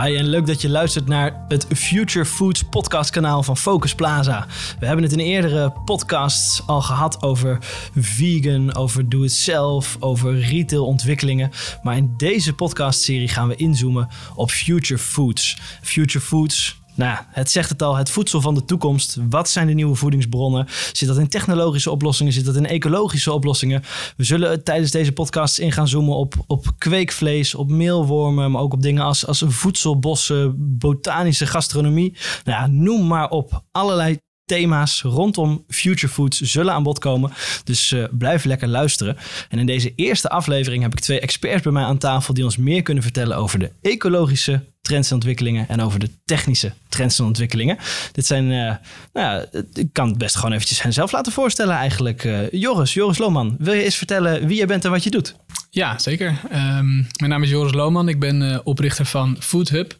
Hi 0.00 0.16
en 0.16 0.28
leuk 0.28 0.46
dat 0.46 0.60
je 0.60 0.68
luistert 0.68 1.08
naar 1.08 1.44
het 1.48 1.66
Future 1.74 2.24
Foods 2.24 2.62
podcastkanaal 2.62 3.42
van 3.42 3.56
Focus 3.56 3.94
Plaza. 3.94 4.46
We 4.78 4.86
hebben 4.86 5.04
het 5.04 5.12
in 5.12 5.18
eerdere 5.18 5.72
podcasts 5.84 6.66
al 6.66 6.82
gehad 6.82 7.22
over 7.22 7.58
vegan, 7.96 8.74
over 8.74 9.08
do-it-zelf, 9.08 9.96
over 10.00 10.38
retailontwikkelingen. 10.38 11.50
Maar 11.82 11.96
in 11.96 12.14
deze 12.16 12.52
podcastserie 12.52 13.28
gaan 13.28 13.48
we 13.48 13.56
inzoomen 13.56 14.08
op 14.34 14.50
Future 14.50 15.00
Foods. 15.00 15.60
Future 15.82 16.24
Foods, 16.24 16.81
nou 16.94 17.18
het 17.28 17.50
zegt 17.50 17.68
het 17.68 17.82
al, 17.82 17.96
het 17.96 18.10
voedsel 18.10 18.40
van 18.40 18.54
de 18.54 18.64
toekomst. 18.64 19.16
Wat 19.30 19.48
zijn 19.48 19.66
de 19.66 19.72
nieuwe 19.72 19.94
voedingsbronnen? 19.94 20.66
Zit 20.92 21.08
dat 21.08 21.18
in 21.18 21.28
technologische 21.28 21.90
oplossingen? 21.90 22.32
Zit 22.32 22.44
dat 22.44 22.56
in 22.56 22.66
ecologische 22.66 23.32
oplossingen? 23.32 23.82
We 24.16 24.24
zullen 24.24 24.64
tijdens 24.64 24.90
deze 24.90 25.12
podcast 25.12 25.58
in 25.58 25.72
gaan 25.72 25.88
zoomen 25.88 26.16
op, 26.16 26.34
op 26.46 26.66
kweekvlees, 26.78 27.54
op 27.54 27.70
meelwormen, 27.70 28.50
maar 28.50 28.62
ook 28.62 28.72
op 28.72 28.82
dingen 28.82 29.04
als, 29.04 29.26
als 29.26 29.44
voedselbossen, 29.46 30.54
botanische 30.78 31.46
gastronomie. 31.46 32.16
Nou 32.44 32.60
ja, 32.60 32.66
noem 32.66 33.06
maar 33.06 33.30
op. 33.30 33.62
Allerlei 33.70 34.18
thema's 34.52 35.02
rondom 35.02 35.64
future 35.68 36.12
foods 36.12 36.40
zullen 36.40 36.72
aan 36.72 36.82
bod 36.82 36.98
komen. 36.98 37.32
Dus 37.64 37.92
uh, 37.92 38.04
blijf 38.10 38.44
lekker 38.44 38.68
luisteren. 38.68 39.16
En 39.48 39.58
in 39.58 39.66
deze 39.66 39.92
eerste 39.96 40.28
aflevering 40.28 40.82
heb 40.82 40.92
ik 40.92 41.00
twee 41.00 41.20
experts 41.20 41.62
bij 41.62 41.72
mij 41.72 41.82
aan 41.82 41.98
tafel 41.98 42.34
die 42.34 42.44
ons 42.44 42.56
meer 42.56 42.82
kunnen 42.82 43.02
vertellen 43.02 43.36
over 43.36 43.58
de 43.58 43.70
ecologische 43.82 44.64
trends 44.80 45.08
en 45.08 45.14
ontwikkelingen 45.14 45.68
en 45.68 45.80
over 45.80 45.98
de 45.98 46.10
technische 46.24 46.72
trends 46.88 47.18
en 47.18 47.24
ontwikkelingen. 47.24 47.78
Dit 48.12 48.26
zijn, 48.26 48.44
uh, 48.44 48.50
nou 48.50 48.78
ja, 49.12 49.46
ik 49.74 49.88
kan 49.92 50.08
het 50.08 50.18
best 50.18 50.36
gewoon 50.36 50.52
eventjes 50.52 50.82
hen 50.82 50.92
zelf 50.92 51.12
laten 51.12 51.32
voorstellen 51.32 51.74
eigenlijk. 51.74 52.24
Uh, 52.24 52.50
Joris, 52.50 52.94
Joris 52.94 53.18
Lohman, 53.18 53.56
wil 53.58 53.74
je 53.74 53.82
eens 53.82 53.96
vertellen 53.96 54.46
wie 54.46 54.58
je 54.58 54.66
bent 54.66 54.84
en 54.84 54.90
wat 54.90 55.04
je 55.04 55.10
doet? 55.10 55.36
Ja, 55.74 55.98
zeker. 55.98 56.40
Um, 56.52 57.06
mijn 57.16 57.30
naam 57.30 57.42
is 57.42 57.50
Joris 57.50 57.72
Lohman. 57.72 58.08
Ik 58.08 58.18
ben 58.18 58.42
uh, 58.42 58.58
oprichter 58.64 59.06
van 59.06 59.36
Food 59.38 59.68
Hub. 59.68 59.96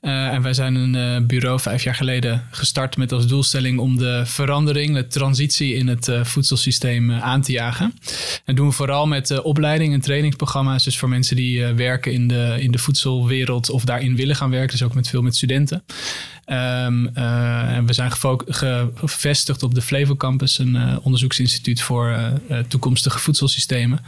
en 0.00 0.42
wij 0.42 0.52
zijn 0.52 0.74
een 0.74 1.26
bureau 1.26 1.60
vijf 1.60 1.82
jaar 1.82 1.94
geleden 1.94 2.46
gestart 2.50 2.96
met 2.96 3.12
als 3.12 3.26
doelstelling 3.26 3.78
om 3.78 3.96
de 3.96 4.22
verandering, 4.26 4.94
de 4.94 5.06
transitie 5.06 5.74
in 5.74 5.88
het 5.88 6.10
voedselsysteem 6.22 7.12
aan 7.12 7.42
te 7.42 7.52
jagen. 7.52 7.94
En 8.44 8.54
doen 8.54 8.66
we 8.66 8.72
vooral 8.72 9.06
met 9.06 9.40
opleiding 9.40 9.92
en 9.92 10.00
trainingsprogramma's. 10.00 10.84
Dus 10.84 10.98
voor 10.98 11.08
mensen 11.08 11.36
die 11.36 11.64
werken 11.64 12.12
in 12.12 12.28
de, 12.28 12.56
in 12.60 12.70
de 12.70 12.78
voedselwereld 12.78 13.70
of 13.70 13.84
daarin 13.84 14.16
willen 14.16 14.36
gaan 14.36 14.50
werken. 14.50 14.70
Dus 14.70 14.82
ook 14.82 14.94
met 14.94 15.08
veel 15.08 15.22
met 15.22 15.36
studenten. 15.36 15.82
Um, 16.50 17.10
uh, 17.14 17.76
en 17.76 17.86
we 17.86 17.92
zijn 17.92 18.12
gevestigd 18.94 19.62
op 19.62 19.74
de 19.74 19.82
Flevo 19.82 20.16
Campus, 20.16 20.58
een 20.58 20.74
uh, 20.74 20.96
onderzoeksinstituut 21.02 21.82
voor 21.82 22.08
uh, 22.50 22.58
toekomstige 22.58 23.18
voedselsystemen. 23.18 24.00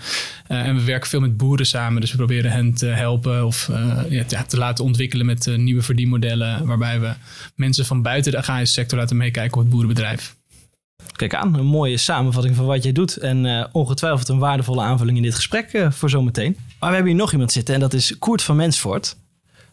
en 0.47 0.77
we 0.77 0.85
werken 0.85 1.09
veel 1.09 1.21
met 1.21 1.37
boeren 1.37 1.67
samen, 1.67 2.01
dus 2.01 2.11
we 2.11 2.17
proberen 2.17 2.51
hen 2.51 2.75
te 2.75 2.87
helpen 2.87 3.47
of 3.47 3.71
ja, 4.09 4.25
te 4.25 4.57
laten 4.57 4.85
ontwikkelen 4.85 5.27
met 5.27 5.57
nieuwe 5.57 5.83
verdienmodellen, 5.83 6.67
waarbij 6.67 7.01
we 7.01 7.15
mensen 7.55 7.87
van 7.87 8.03
buiten 8.03 8.33
de 8.33 8.39
agrarische 8.39 8.75
sector 8.75 8.99
laten 8.99 9.17
meekijken 9.17 9.57
op 9.57 9.63
het 9.63 9.71
boerenbedrijf. 9.71 10.37
Kijk 11.17 11.35
aan, 11.35 11.59
een 11.59 11.67
mooie 11.67 11.97
samenvatting 11.97 12.57
van 12.57 12.67
wat 12.67 12.83
jij 12.83 12.93
doet 12.93 13.17
en 13.17 13.69
ongetwijfeld 13.73 14.29
een 14.29 14.39
waardevolle 14.39 14.83
aanvulling 14.83 15.17
in 15.17 15.23
dit 15.23 15.35
gesprek 15.35 15.87
voor 15.91 16.11
zometeen. 16.11 16.57
Maar 16.79 16.89
we 16.89 16.95
hebben 16.95 17.13
hier 17.13 17.21
nog 17.21 17.33
iemand 17.33 17.53
zitten 17.53 17.75
en 17.75 17.81
dat 17.81 17.93
is 17.93 18.19
Koert 18.19 18.43
van 18.43 18.57
Mensvoort. 18.57 19.17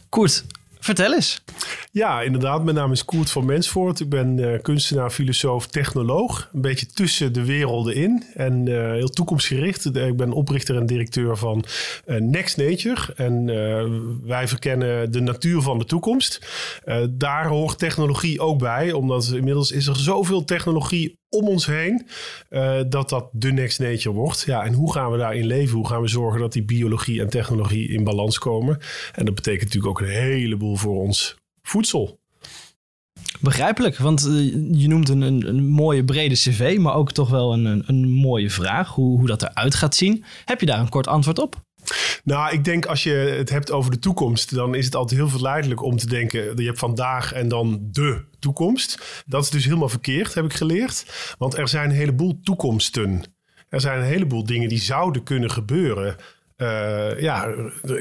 Koert, 0.09 0.45
vertel 0.87 1.13
eens. 1.13 1.43
Ja, 1.91 2.21
inderdaad. 2.21 2.63
Mijn 2.63 2.75
naam 2.75 2.91
is 2.91 3.05
Koert 3.05 3.31
van 3.31 3.45
Mensvoort. 3.45 3.99
Ik 3.99 4.09
ben 4.09 4.37
uh, 4.37 4.61
kunstenaar, 4.61 5.09
filosoof, 5.09 5.67
technoloog. 5.67 6.49
Een 6.53 6.61
beetje 6.61 6.85
tussen 6.85 7.33
de 7.33 7.45
werelden 7.45 7.95
in. 7.95 8.23
En 8.33 8.65
uh, 8.65 8.91
heel 8.91 9.09
toekomstgericht. 9.09 9.95
Ik 9.95 10.17
ben 10.17 10.31
oprichter 10.31 10.75
en 10.75 10.85
directeur 10.85 11.37
van 11.37 11.65
uh, 12.05 12.19
Next 12.19 12.57
Nature. 12.57 13.13
En 13.15 13.45
wij 14.25 14.47
verkennen 14.47 15.11
de 15.11 15.19
natuur 15.19 15.61
van 15.61 15.79
de 15.79 15.85
toekomst. 15.85 16.41
daar 17.09 17.47
hoort 17.47 17.79
technologie 17.79 18.39
ook 18.39 18.59
bij. 18.59 18.91
Omdat 18.91 19.31
inmiddels 19.33 19.71
is 19.71 19.87
er 19.87 19.95
zoveel 19.95 20.43
technologie 20.43 21.19
om 21.29 21.47
ons 21.47 21.65
heen, 21.65 22.07
uh, 22.49 22.79
dat 22.89 23.09
dat 23.09 23.29
de 23.31 23.51
next 23.51 23.79
nature 23.79 24.15
wordt. 24.15 24.43
Ja, 24.45 24.63
en 24.63 24.73
hoe 24.73 24.93
gaan 24.93 25.11
we 25.11 25.17
daarin 25.17 25.45
leven? 25.45 25.75
Hoe 25.75 25.87
gaan 25.87 26.01
we 26.01 26.07
zorgen 26.07 26.39
dat 26.39 26.53
die 26.53 26.65
biologie 26.65 27.21
en 27.21 27.29
technologie 27.29 27.89
in 27.89 28.03
balans 28.03 28.39
komen? 28.39 28.79
En 29.13 29.25
dat 29.25 29.35
betekent 29.35 29.63
natuurlijk 29.63 29.99
ook 29.99 30.07
een 30.07 30.13
heleboel 30.13 30.75
voor 30.75 31.01
ons 31.01 31.35
voedsel. 31.61 32.19
Begrijpelijk, 33.39 33.97
want 33.97 34.25
uh, 34.25 34.53
je 34.81 34.87
noemt 34.87 35.09
een, 35.09 35.21
een, 35.21 35.47
een, 35.47 35.67
mooie 35.67 36.03
brede 36.03 36.35
cv, 36.35 36.77
maar 36.79 36.95
ook 36.95 37.11
toch 37.11 37.29
wel 37.29 37.53
een, 37.53 37.65
een, 37.65 37.83
een 37.87 38.09
mooie 38.09 38.49
vraag, 38.49 38.89
hoe, 38.89 39.17
hoe 39.17 39.27
dat 39.27 39.41
eruit 39.41 39.75
gaat 39.75 39.95
zien. 39.95 40.23
Heb 40.45 40.59
je 40.59 40.65
daar 40.65 40.79
een 40.79 40.89
kort 40.89 41.07
antwoord 41.07 41.39
op? 41.39 41.65
Nou, 42.23 42.53
ik 42.53 42.63
denk 42.63 42.85
als 42.85 43.03
je 43.03 43.13
het 43.13 43.49
hebt 43.49 43.71
over 43.71 43.91
de 43.91 43.99
toekomst, 43.99 44.55
dan 44.55 44.75
is 44.75 44.85
het 44.85 44.95
altijd 44.95 45.19
heel 45.19 45.29
verleidelijk 45.29 45.83
om 45.83 45.97
te 45.97 46.07
denken: 46.07 46.57
je 46.57 46.65
hebt 46.65 46.79
vandaag 46.79 47.33
en 47.33 47.47
dan 47.47 47.79
de 47.91 48.25
toekomst. 48.39 49.23
Dat 49.25 49.43
is 49.43 49.49
dus 49.49 49.63
helemaal 49.63 49.89
verkeerd, 49.89 50.33
heb 50.33 50.45
ik 50.45 50.53
geleerd. 50.53 51.05
Want 51.37 51.57
er 51.57 51.67
zijn 51.67 51.89
een 51.89 51.95
heleboel 51.95 52.39
toekomsten. 52.43 53.23
Er 53.69 53.81
zijn 53.81 53.99
een 53.99 54.05
heleboel 54.05 54.45
dingen 54.45 54.69
die 54.69 54.81
zouden 54.81 55.23
kunnen 55.23 55.51
gebeuren. 55.51 56.15
Uh, 56.57 57.19
ja, 57.19 57.53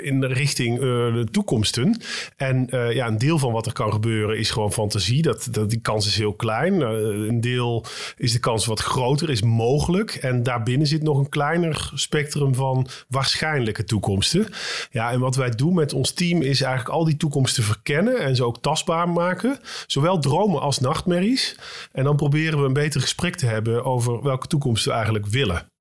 in 0.03 0.21
de 0.21 0.27
richting 0.27 0.75
uh, 0.77 0.83
de 1.15 1.27
toekomsten. 1.31 2.01
En 2.37 2.69
uh, 2.71 2.93
ja, 2.93 3.07
een 3.07 3.19
deel 3.19 3.39
van 3.39 3.53
wat 3.53 3.67
er 3.67 3.73
kan 3.73 3.93
gebeuren 3.93 4.39
is 4.39 4.51
gewoon 4.51 4.73
fantasie. 4.73 5.23
Dat, 5.23 5.49
dat, 5.51 5.71
die 5.71 5.81
kans 5.81 6.07
is 6.07 6.17
heel 6.17 6.35
klein. 6.35 6.81
een 6.81 7.41
deel 7.41 7.85
is 8.17 8.33
de 8.33 8.39
kans 8.39 8.67
wat 8.67 8.81
groter, 8.81 9.31
is 9.31 9.43
mogelijk. 9.43 10.15
En 10.15 10.43
daarbinnen 10.43 10.87
zit 10.87 11.03
nog 11.03 11.19
een 11.19 11.29
kleiner 11.29 11.91
spectrum 11.95 12.55
van 12.55 12.87
waarschijnlijke 13.09 13.85
toekomsten. 13.85 14.47
Ja, 14.91 15.13
en 15.13 15.21
wat 15.21 15.37
wij 15.37 15.51
doen 15.51 15.75
met 15.75 15.93
ons 15.93 16.13
team 16.13 16.43
is 16.43 16.61
eigenlijk 16.61 16.95
al 16.95 17.05
die 17.05 17.17
toekomsten 17.17 17.63
verkennen 17.63 18.19
en 18.19 18.37
ze 18.37 18.45
ook 18.45 18.63
tastbaar 18.63 19.09
maken. 19.09 19.59
Zowel 19.87 20.19
dromen 20.19 20.61
als 20.61 20.79
nachtmerries. 20.79 21.59
En 21.93 22.05
dan 22.05 22.17
proberen 22.17 22.61
we 22.61 22.67
een 22.67 22.73
beter 22.73 23.01
gesprek 23.01 23.37
te 23.37 23.47
hebben 23.47 23.85
over 23.85 24.23
welke 24.23 24.47
toekomst 24.47 24.85
we 24.85 24.91
eigenlijk 24.91 25.27
willen. 25.27 25.75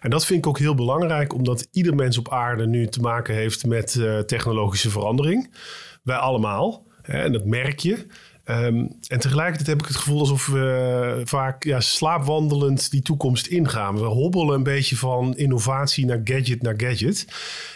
En 0.00 0.10
dat 0.10 0.26
vind 0.26 0.38
ik 0.38 0.46
ook 0.46 0.58
heel 0.58 0.74
belangrijk, 0.74 1.34
omdat 1.34 1.68
ieder 1.70 1.94
mens 1.94 2.18
op 2.18 2.32
aarde 2.32 2.66
nu 2.66 2.86
te 2.86 3.00
maken 3.00 3.34
heeft 3.34 3.66
met 3.66 3.94
uh, 3.94 4.18
technologische 4.18 4.90
verandering. 4.90 5.54
Wij 6.02 6.16
allemaal. 6.16 6.86
Hè, 7.02 7.22
en 7.22 7.32
dat 7.32 7.44
merk 7.44 7.78
je. 7.78 8.06
Um, 8.44 8.96
en 9.06 9.18
tegelijkertijd 9.18 9.66
heb 9.66 9.80
ik 9.80 9.86
het 9.86 9.96
gevoel 9.96 10.20
alsof 10.20 10.46
we 10.46 11.20
vaak 11.24 11.64
ja, 11.64 11.80
slaapwandelend 11.80 12.90
die 12.90 13.02
toekomst 13.02 13.46
ingaan. 13.46 13.94
We 13.94 14.04
hobbelen 14.04 14.54
een 14.54 14.62
beetje 14.62 14.96
van 14.96 15.36
innovatie 15.36 16.06
naar 16.06 16.20
gadget 16.24 16.62
naar 16.62 16.74
gadget. 16.76 17.26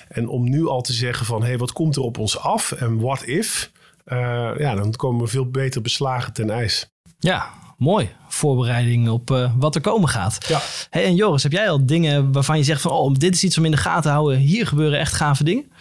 En 0.08 0.28
om 0.28 0.50
nu 0.50 0.66
al 0.66 0.80
te 0.80 0.92
zeggen 0.92 1.26
van, 1.26 1.40
hé, 1.40 1.48
hey, 1.48 1.58
wat 1.58 1.72
komt 1.72 1.96
er 1.96 2.02
op 2.02 2.18
ons 2.18 2.38
af 2.38 2.72
en 2.72 3.00
what 3.00 3.22
if? 3.22 3.70
Uh, 4.06 4.18
ja, 4.58 4.74
dan 4.74 4.92
komen 4.92 5.24
we 5.24 5.30
veel 5.30 5.50
beter 5.50 5.82
beslagen 5.82 6.32
ten 6.32 6.50
ijs. 6.50 6.90
Ja, 7.18 7.50
mooi. 7.82 8.10
Voorbereiding 8.28 9.08
op 9.08 9.30
uh, 9.30 9.52
wat 9.56 9.74
er 9.74 9.80
komen 9.80 10.08
gaat. 10.08 10.38
Ja. 10.48 10.60
Hey, 10.90 11.04
en 11.04 11.14
Joris, 11.14 11.42
heb 11.42 11.52
jij 11.52 11.70
al 11.70 11.86
dingen 11.86 12.32
waarvan 12.32 12.58
je 12.58 12.64
zegt 12.64 12.80
van... 12.80 12.90
oh, 12.90 13.14
dit 13.14 13.34
is 13.34 13.44
iets 13.44 13.58
om 13.58 13.64
in 13.64 13.70
de 13.70 13.76
gaten 13.76 14.02
te 14.02 14.08
houden. 14.08 14.38
Hier 14.38 14.66
gebeuren 14.66 14.98
echt 14.98 15.12
gave 15.12 15.44
dingen? 15.44 15.72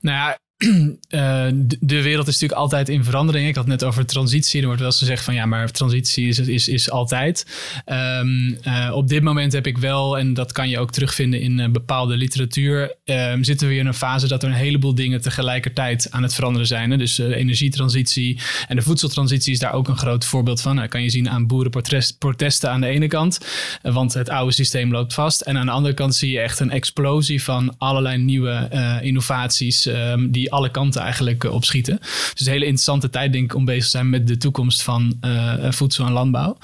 Nou 0.00 0.16
ja, 0.16 0.38
uh, 0.64 1.46
de 1.80 2.02
wereld 2.02 2.26
is 2.26 2.32
natuurlijk 2.32 2.60
altijd 2.60 2.88
in 2.88 3.04
verandering. 3.04 3.48
Ik 3.48 3.54
had 3.54 3.66
net 3.66 3.84
over 3.84 4.06
transitie. 4.06 4.60
Er 4.60 4.66
wordt 4.66 4.80
wel 4.80 4.90
eens 4.90 4.98
gezegd 4.98 5.24
van 5.24 5.34
ja, 5.34 5.46
maar 5.46 5.70
transitie 5.70 6.28
is, 6.28 6.38
is, 6.38 6.68
is 6.68 6.90
altijd. 6.90 7.46
Um, 7.86 8.58
uh, 8.66 8.90
op 8.94 9.08
dit 9.08 9.22
moment 9.22 9.52
heb 9.52 9.66
ik 9.66 9.78
wel, 9.78 10.18
en 10.18 10.34
dat 10.34 10.52
kan 10.52 10.68
je 10.68 10.78
ook 10.78 10.92
terugvinden 10.92 11.40
in 11.40 11.58
uh, 11.58 11.68
bepaalde 11.68 12.16
literatuur, 12.16 12.94
um, 13.04 13.44
zitten 13.44 13.68
we 13.68 13.74
in 13.74 13.86
een 13.86 13.94
fase 13.94 14.28
dat 14.28 14.42
er 14.42 14.48
een 14.48 14.54
heleboel 14.54 14.94
dingen 14.94 15.20
tegelijkertijd 15.20 16.10
aan 16.10 16.22
het 16.22 16.34
veranderen 16.34 16.66
zijn. 16.66 16.98
Dus 16.98 17.14
de 17.14 17.34
energietransitie 17.34 18.40
en 18.68 18.76
de 18.76 18.82
voedseltransitie 18.82 19.52
is 19.52 19.58
daar 19.58 19.72
ook 19.72 19.88
een 19.88 19.98
groot 19.98 20.24
voorbeeld 20.24 20.60
van. 20.60 20.76
Dat 20.76 20.88
kan 20.88 21.02
je 21.02 21.10
zien 21.10 21.30
aan 21.30 21.46
boerenprotesten 21.46 22.70
aan 22.70 22.80
de 22.80 22.86
ene 22.86 23.06
kant, 23.06 23.38
want 23.82 24.14
het 24.14 24.28
oude 24.28 24.52
systeem 24.52 24.92
loopt 24.92 25.14
vast. 25.14 25.40
En 25.40 25.58
aan 25.58 25.66
de 25.66 25.72
andere 25.72 25.94
kant 25.94 26.14
zie 26.14 26.30
je 26.30 26.40
echt 26.40 26.60
een 26.60 26.70
explosie 26.70 27.42
van 27.42 27.74
allerlei 27.78 28.18
nieuwe 28.18 28.68
innovaties 29.02 29.86
um, 29.86 30.30
die 30.30 30.45
alle 30.50 30.70
kanten 30.70 31.00
eigenlijk 31.02 31.44
uh, 31.44 31.52
opschieten. 31.52 31.98
Dus 32.34 32.46
een 32.46 32.52
hele 32.52 32.64
interessante 32.64 33.10
tijd 33.10 33.32
denk 33.32 33.44
ik 33.44 33.54
om 33.54 33.64
bezig 33.64 33.84
te 33.84 33.90
zijn 33.90 34.10
met 34.10 34.26
de 34.26 34.36
toekomst 34.36 34.82
van 34.82 35.18
uh, 35.20 35.70
voedsel 35.70 36.06
en 36.06 36.12
landbouw. 36.12 36.58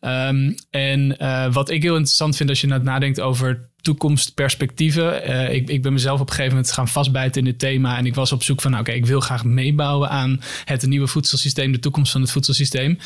Um, 0.00 0.54
en 0.70 1.16
wat 1.52 1.70
ik 1.70 1.82
heel 1.82 1.94
interessant 1.94 2.36
vind 2.36 2.48
als 2.48 2.60
je 2.60 2.66
nadenkt 2.66 3.20
over 3.20 3.70
toekomstperspectieven. 3.82 5.30
Uh, 5.30 5.52
ik, 5.52 5.68
ik 5.68 5.82
ben 5.82 5.92
mezelf 5.92 6.20
op 6.20 6.28
een 6.28 6.34
gegeven 6.34 6.56
moment 6.56 6.72
gaan 6.72 6.88
vastbijten 6.88 7.40
in 7.40 7.44
dit 7.44 7.58
thema. 7.58 7.98
En 7.98 8.06
ik 8.06 8.14
was 8.14 8.32
op 8.32 8.42
zoek 8.42 8.60
van, 8.60 8.70
nou, 8.70 8.82
oké, 8.82 8.92
ik 8.92 9.06
wil 9.06 9.20
graag 9.20 9.44
meebouwen 9.44 10.10
aan 10.10 10.40
het 10.64 10.86
nieuwe 10.86 11.06
voedselsysteem, 11.06 11.72
de 11.72 11.78
toekomst 11.78 12.12
van 12.12 12.20
het 12.20 12.30
voedselsysteem. 12.30 12.98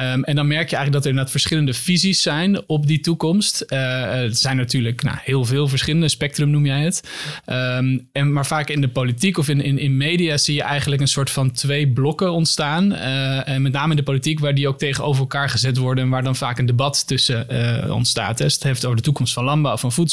Um, 0.00 0.24
en 0.24 0.36
dan 0.36 0.46
merk 0.46 0.70
je 0.70 0.76
eigenlijk 0.76 0.92
dat 0.92 1.02
er 1.02 1.08
inderdaad 1.08 1.30
verschillende 1.30 1.74
visies 1.74 2.22
zijn 2.22 2.68
op 2.68 2.86
die 2.86 3.00
toekomst. 3.00 3.64
Uh, 3.68 3.78
er 4.22 4.34
zijn 4.34 4.56
natuurlijk 4.56 5.02
nou, 5.02 5.16
heel 5.20 5.44
veel 5.44 5.68
verschillende, 5.68 6.08
spectrum 6.08 6.50
noem 6.50 6.66
jij 6.66 6.80
het. 6.80 7.10
Um, 7.46 8.08
en, 8.12 8.32
maar 8.32 8.46
vaak 8.46 8.68
in 8.68 8.80
de 8.80 8.88
politiek 8.88 9.38
of 9.38 9.48
in, 9.48 9.60
in, 9.60 9.78
in 9.78 9.96
media 9.96 10.36
zie 10.36 10.54
je 10.54 10.62
eigenlijk 10.62 11.00
een 11.00 11.08
soort 11.08 11.30
van 11.30 11.50
twee 11.52 11.88
blokken 11.88 12.32
ontstaan. 12.32 12.92
Uh, 12.92 13.48
en 13.48 13.62
met 13.62 13.72
name 13.72 13.90
in 13.90 13.96
de 13.96 14.02
politiek, 14.02 14.40
waar 14.40 14.54
die 14.54 14.68
ook 14.68 14.78
tegenover 14.78 15.20
elkaar 15.20 15.50
gezet 15.50 15.76
worden 15.76 16.04
en 16.04 16.10
waar 16.10 16.22
dan 16.22 16.36
vaak 16.36 16.58
een 16.58 16.66
debat 16.66 17.06
tussen 17.06 17.46
ontstaat. 17.92 18.38
Dus 18.38 18.54
het 18.54 18.62
heeft 18.62 18.84
over 18.84 18.96
de 18.96 19.02
toekomst 19.02 19.32
van 19.32 19.44
landbouw, 19.44 19.76
van 19.76 19.92
voedsel 19.92 20.09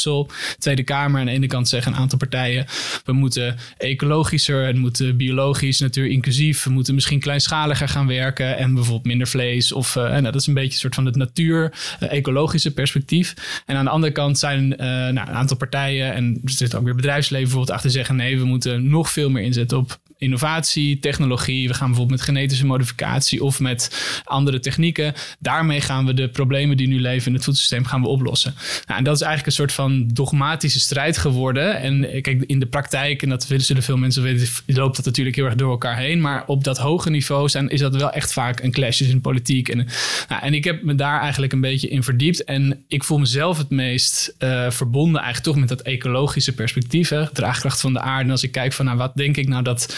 Tweede 0.58 0.82
Kamer 0.82 1.20
aan 1.20 1.26
de 1.26 1.32
ene 1.32 1.46
kant 1.46 1.68
zeggen 1.68 1.92
een 1.92 1.98
aantal 1.98 2.18
partijen, 2.18 2.66
we 3.04 3.12
moeten 3.12 3.56
ecologischer, 3.78 4.66
het 4.66 4.76
moet 4.76 5.16
biologisch, 5.16 5.80
natuur 5.80 6.06
inclusief, 6.06 6.64
we 6.64 6.70
moeten 6.70 6.94
misschien 6.94 7.20
kleinschaliger 7.20 7.88
gaan 7.88 8.06
werken 8.06 8.56
en 8.56 8.74
bijvoorbeeld 8.74 9.06
minder 9.06 9.26
vlees. 9.26 9.72
Of 9.72 9.96
uh, 9.96 10.22
dat 10.22 10.34
is 10.34 10.46
een 10.46 10.54
beetje 10.54 10.72
een 10.72 10.78
soort 10.78 10.94
van 10.94 11.06
het 11.06 11.16
natuur-ecologische 11.16 12.72
perspectief. 12.72 13.34
En 13.66 13.76
aan 13.76 13.84
de 13.84 13.90
andere 13.90 14.12
kant 14.12 14.38
zijn 14.38 14.68
nou, 14.68 15.10
een 15.10 15.18
aantal 15.18 15.56
partijen 15.56 16.14
en 16.14 16.40
er 16.44 16.50
zit 16.50 16.74
ook 16.74 16.84
weer 16.84 16.94
bedrijfsleven 16.94 17.46
bijvoorbeeld 17.46 17.76
achter 17.76 17.90
zeggen, 17.90 18.16
nee, 18.16 18.38
we 18.38 18.44
moeten 18.44 18.88
nog 18.88 19.10
veel 19.10 19.30
meer 19.30 19.42
inzetten 19.42 19.78
op 19.78 19.98
innovatie, 20.18 20.98
technologie. 20.98 21.68
We 21.68 21.74
gaan 21.74 21.86
bijvoorbeeld 21.86 22.18
met 22.18 22.28
genetische 22.28 22.66
modificatie 22.66 23.44
of 23.44 23.60
met 23.60 23.90
andere 24.24 24.60
technieken. 24.60 25.14
Daarmee 25.38 25.80
gaan 25.80 26.06
we 26.06 26.14
de 26.14 26.28
problemen 26.28 26.76
die 26.76 26.88
nu 26.88 27.00
leven 27.00 27.26
in 27.26 27.34
het 27.34 27.44
voedselsysteem 27.44 27.84
gaan 27.84 28.00
we 28.00 28.08
oplossen. 28.08 28.54
Nou, 28.86 28.98
en 28.98 29.04
dat 29.04 29.14
is 29.14 29.22
eigenlijk 29.22 29.46
een 29.46 29.66
soort 29.66 29.72
van 29.72 29.87
dogmatische 30.12 30.80
strijd 30.80 31.18
geworden. 31.18 31.80
En 31.80 32.22
kijk, 32.22 32.44
in 32.46 32.58
de 32.58 32.66
praktijk, 32.66 33.22
en 33.22 33.28
dat 33.28 33.46
zullen 33.56 33.82
veel 33.82 33.96
mensen 33.96 34.22
weten, 34.22 34.48
loopt 34.66 34.96
dat 34.96 35.04
natuurlijk 35.04 35.36
heel 35.36 35.44
erg 35.44 35.54
door 35.54 35.70
elkaar 35.70 35.96
heen. 35.96 36.20
Maar 36.20 36.44
op 36.46 36.64
dat 36.64 36.78
hoge 36.78 37.10
niveau 37.10 37.48
zijn, 37.48 37.68
is 37.68 37.80
dat 37.80 37.96
wel 37.96 38.10
echt 38.10 38.32
vaak 38.32 38.62
een 38.62 38.72
clash 38.72 39.00
in 39.00 39.20
politiek. 39.20 39.68
En, 39.68 39.86
nou, 40.28 40.42
en 40.42 40.54
ik 40.54 40.64
heb 40.64 40.82
me 40.82 40.94
daar 40.94 41.20
eigenlijk 41.20 41.52
een 41.52 41.60
beetje 41.60 41.88
in 41.88 42.02
verdiept. 42.02 42.44
En 42.44 42.84
ik 42.88 43.04
voel 43.04 43.18
mezelf 43.18 43.58
het 43.58 43.70
meest 43.70 44.34
uh, 44.38 44.70
verbonden 44.70 45.20
eigenlijk 45.22 45.44
toch 45.44 45.60
met 45.60 45.68
dat 45.68 45.80
ecologische 45.80 46.54
perspectief. 46.54 47.08
Hè, 47.08 47.32
draagkracht 47.32 47.80
van 47.80 47.92
de 47.92 48.00
aarde. 48.00 48.24
En 48.24 48.30
als 48.30 48.42
ik 48.42 48.52
kijk 48.52 48.72
van 48.72 48.84
nou, 48.84 48.96
wat 48.96 49.12
denk 49.14 49.36
ik 49.36 49.48
nou 49.48 49.62
dat 49.62 49.96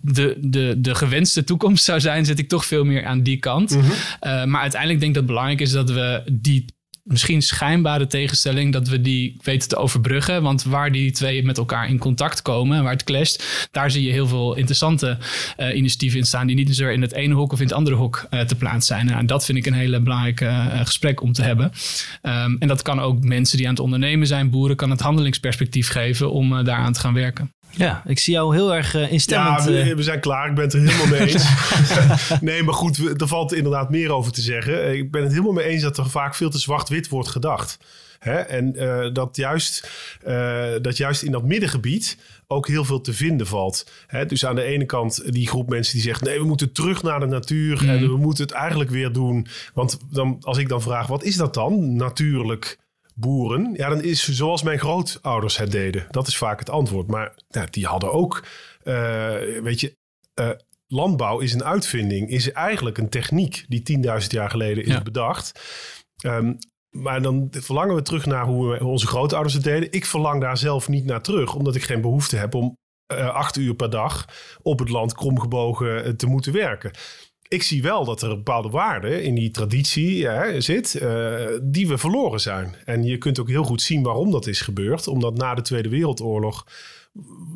de, 0.00 0.36
de, 0.40 0.74
de 0.78 0.94
gewenste 0.94 1.44
toekomst 1.44 1.84
zou 1.84 2.00
zijn, 2.00 2.24
zit 2.24 2.38
ik 2.38 2.48
toch 2.48 2.66
veel 2.66 2.84
meer 2.84 3.04
aan 3.04 3.22
die 3.22 3.36
kant. 3.36 3.70
Mhm. 3.70 3.90
Eh, 4.20 4.44
maar 4.44 4.60
uiteindelijk 4.60 5.00
denk 5.00 5.16
ik 5.16 5.20
dat 5.20 5.22
het 5.22 5.26
belangrijk 5.26 5.60
is 5.60 5.70
dat 5.70 5.90
we 5.90 6.22
die 6.32 6.64
misschien 7.06 7.42
schijnbare 7.42 8.06
tegenstelling, 8.06 8.72
dat 8.72 8.88
we 8.88 9.00
die 9.00 9.36
weten 9.42 9.68
te 9.68 9.76
overbruggen. 9.76 10.42
Want 10.42 10.62
waar 10.62 10.92
die 10.92 11.10
twee 11.12 11.44
met 11.44 11.58
elkaar 11.58 11.88
in 11.88 11.98
contact 11.98 12.42
komen, 12.42 12.82
waar 12.82 12.92
het 12.92 13.04
clasht, 13.04 13.68
daar 13.70 13.90
zie 13.90 14.04
je 14.04 14.12
heel 14.12 14.26
veel 14.26 14.54
interessante 14.54 15.18
uh, 15.58 15.76
initiatieven 15.76 16.18
in 16.18 16.26
staan, 16.26 16.46
die 16.46 16.56
niet 16.56 16.68
zozeer 16.68 16.92
in 16.92 17.02
het 17.02 17.12
ene 17.12 17.34
hok 17.34 17.52
of 17.52 17.58
in 17.60 17.66
het 17.66 17.74
andere 17.74 17.96
hok 17.96 18.26
uh, 18.30 18.40
te 18.40 18.54
plaatsen 18.54 18.96
zijn. 18.96 19.10
En 19.10 19.26
dat 19.26 19.44
vind 19.44 19.58
ik 19.58 19.66
een 19.66 19.72
hele 19.72 20.00
belangrijke 20.00 20.44
uh, 20.44 20.80
gesprek 20.80 21.22
om 21.22 21.32
te 21.32 21.42
hebben. 21.42 21.72
Um, 22.22 22.56
en 22.58 22.68
dat 22.68 22.82
kan 22.82 23.00
ook 23.00 23.24
mensen 23.24 23.56
die 23.56 23.66
aan 23.66 23.72
het 23.72 23.82
ondernemen 23.82 24.26
zijn, 24.26 24.50
boeren, 24.50 24.76
kan 24.76 24.90
het 24.90 25.00
handelingsperspectief 25.00 25.88
geven 25.88 26.32
om 26.32 26.64
daaraan 26.64 26.92
te 26.92 27.00
gaan 27.00 27.14
werken. 27.14 27.54
Ja, 27.76 28.02
ik 28.06 28.18
zie 28.18 28.32
jou 28.32 28.54
heel 28.54 28.74
erg 28.74 28.94
uh, 28.94 29.12
instemmend. 29.12 29.64
Ja, 29.64 29.70
we, 29.70 29.94
we, 29.94 30.02
zijn 30.02 30.20
klaar. 30.20 30.48
Ik 30.48 30.54
ben 30.54 30.64
het 30.64 30.72
er 30.72 30.80
helemaal 30.80 31.06
mee 31.06 31.20
eens. 31.20 31.48
nee, 32.40 32.62
maar 32.62 32.74
goed, 32.74 33.20
er 33.20 33.28
valt 33.28 33.54
inderdaad 33.54 33.90
meer 33.90 34.12
over 34.12 34.32
te 34.32 34.40
zeggen. 34.40 34.96
Ik 34.96 35.10
ben 35.10 35.22
het 35.22 35.30
helemaal 35.30 35.52
mee 35.52 35.64
eens 35.64 35.82
dat 35.82 35.98
er 35.98 36.10
vaak 36.10 36.34
veel 36.34 36.50
te 36.50 36.58
zwart-wit 36.58 37.08
wordt 37.08 37.28
gedacht. 37.28 37.78
Hè? 38.18 38.34
En 38.34 38.82
uh, 38.82 39.12
dat, 39.12 39.36
juist, 39.36 39.90
uh, 40.26 40.72
dat 40.82 40.96
juist 40.96 41.22
in 41.22 41.32
dat 41.32 41.44
middengebied 41.44 42.18
ook 42.46 42.68
heel 42.68 42.84
veel 42.84 43.00
te 43.00 43.12
vinden 43.12 43.46
valt. 43.46 43.90
Hè? 44.06 44.26
Dus 44.26 44.46
aan 44.46 44.54
de 44.54 44.62
ene 44.62 44.84
kant 44.84 45.32
die 45.32 45.48
groep 45.48 45.68
mensen 45.68 45.94
die 45.94 46.02
zegt... 46.02 46.22
nee, 46.22 46.38
we 46.38 46.46
moeten 46.46 46.72
terug 46.72 47.02
naar 47.02 47.20
de 47.20 47.26
natuur 47.26 47.82
mm. 47.82 47.88
en 47.88 48.00
we 48.00 48.16
moeten 48.16 48.44
het 48.44 48.54
eigenlijk 48.54 48.90
weer 48.90 49.12
doen. 49.12 49.46
Want 49.74 49.98
dan, 50.10 50.36
als 50.40 50.58
ik 50.58 50.68
dan 50.68 50.82
vraag, 50.82 51.06
wat 51.06 51.24
is 51.24 51.36
dat 51.36 51.54
dan, 51.54 51.96
natuurlijk 51.96 52.78
boeren. 53.18 53.74
Ja, 53.74 53.88
dan 53.88 54.02
is 54.02 54.28
zoals 54.28 54.62
mijn 54.62 54.78
grootouders 54.78 55.56
het 55.56 55.70
deden. 55.70 56.06
Dat 56.10 56.26
is 56.26 56.36
vaak 56.36 56.58
het 56.58 56.70
antwoord. 56.70 57.06
Maar 57.06 57.34
die 57.70 57.86
hadden 57.86 58.12
ook, 58.12 58.44
uh, 58.84 58.94
weet 59.62 59.80
je, 59.80 59.96
uh, 60.40 60.50
landbouw 60.86 61.38
is 61.38 61.52
een 61.52 61.64
uitvinding, 61.64 62.30
is 62.30 62.52
eigenlijk 62.52 62.98
een 62.98 63.08
techniek 63.08 63.64
die 63.68 63.98
10.000 64.22 64.26
jaar 64.26 64.50
geleden 64.50 64.84
is 64.84 64.92
ja. 64.92 65.02
bedacht. 65.02 65.60
Um, 66.26 66.58
maar 66.90 67.22
dan 67.22 67.48
verlangen 67.50 67.94
we 67.94 68.02
terug 68.02 68.26
naar 68.26 68.44
hoe 68.44 68.84
onze 68.84 69.06
grootouders 69.06 69.54
het 69.54 69.64
deden. 69.64 69.92
Ik 69.92 70.06
verlang 70.06 70.40
daar 70.40 70.56
zelf 70.58 70.88
niet 70.88 71.04
naar 71.04 71.22
terug, 71.22 71.54
omdat 71.54 71.74
ik 71.74 71.82
geen 71.82 72.00
behoefte 72.00 72.36
heb 72.36 72.54
om 72.54 72.76
uh, 73.12 73.34
acht 73.34 73.56
uur 73.56 73.74
per 73.74 73.90
dag 73.90 74.24
op 74.62 74.78
het 74.78 74.88
land 74.88 75.14
kromgebogen 75.14 76.16
te 76.16 76.26
moeten 76.26 76.52
werken 76.52 76.90
ik 77.48 77.62
zie 77.62 77.82
wel 77.82 78.04
dat 78.04 78.22
er 78.22 78.28
bepaalde 78.28 78.68
waarden 78.68 79.22
in 79.22 79.34
die 79.34 79.50
traditie 79.50 80.16
ja, 80.16 80.60
zit, 80.60 80.94
uh, 80.94 81.46
die 81.62 81.88
we 81.88 81.98
verloren 81.98 82.40
zijn. 82.40 82.74
En 82.84 83.04
je 83.04 83.18
kunt 83.18 83.40
ook 83.40 83.48
heel 83.48 83.64
goed 83.64 83.82
zien 83.82 84.02
waarom 84.02 84.30
dat 84.30 84.46
is 84.46 84.60
gebeurd. 84.60 85.06
Omdat 85.06 85.36
na 85.36 85.54
de 85.54 85.62
Tweede 85.62 85.88
Wereldoorlog 85.88 86.66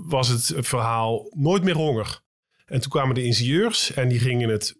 was 0.06 0.28
het 0.28 0.52
verhaal 0.56 1.26
nooit 1.30 1.62
meer 1.62 1.76
honger. 1.76 2.20
En 2.66 2.80
toen 2.80 2.90
kwamen 2.90 3.14
de 3.14 3.24
ingenieurs 3.24 3.92
en 3.92 4.08
die 4.08 4.18
gingen 4.18 4.48
het 4.48 4.78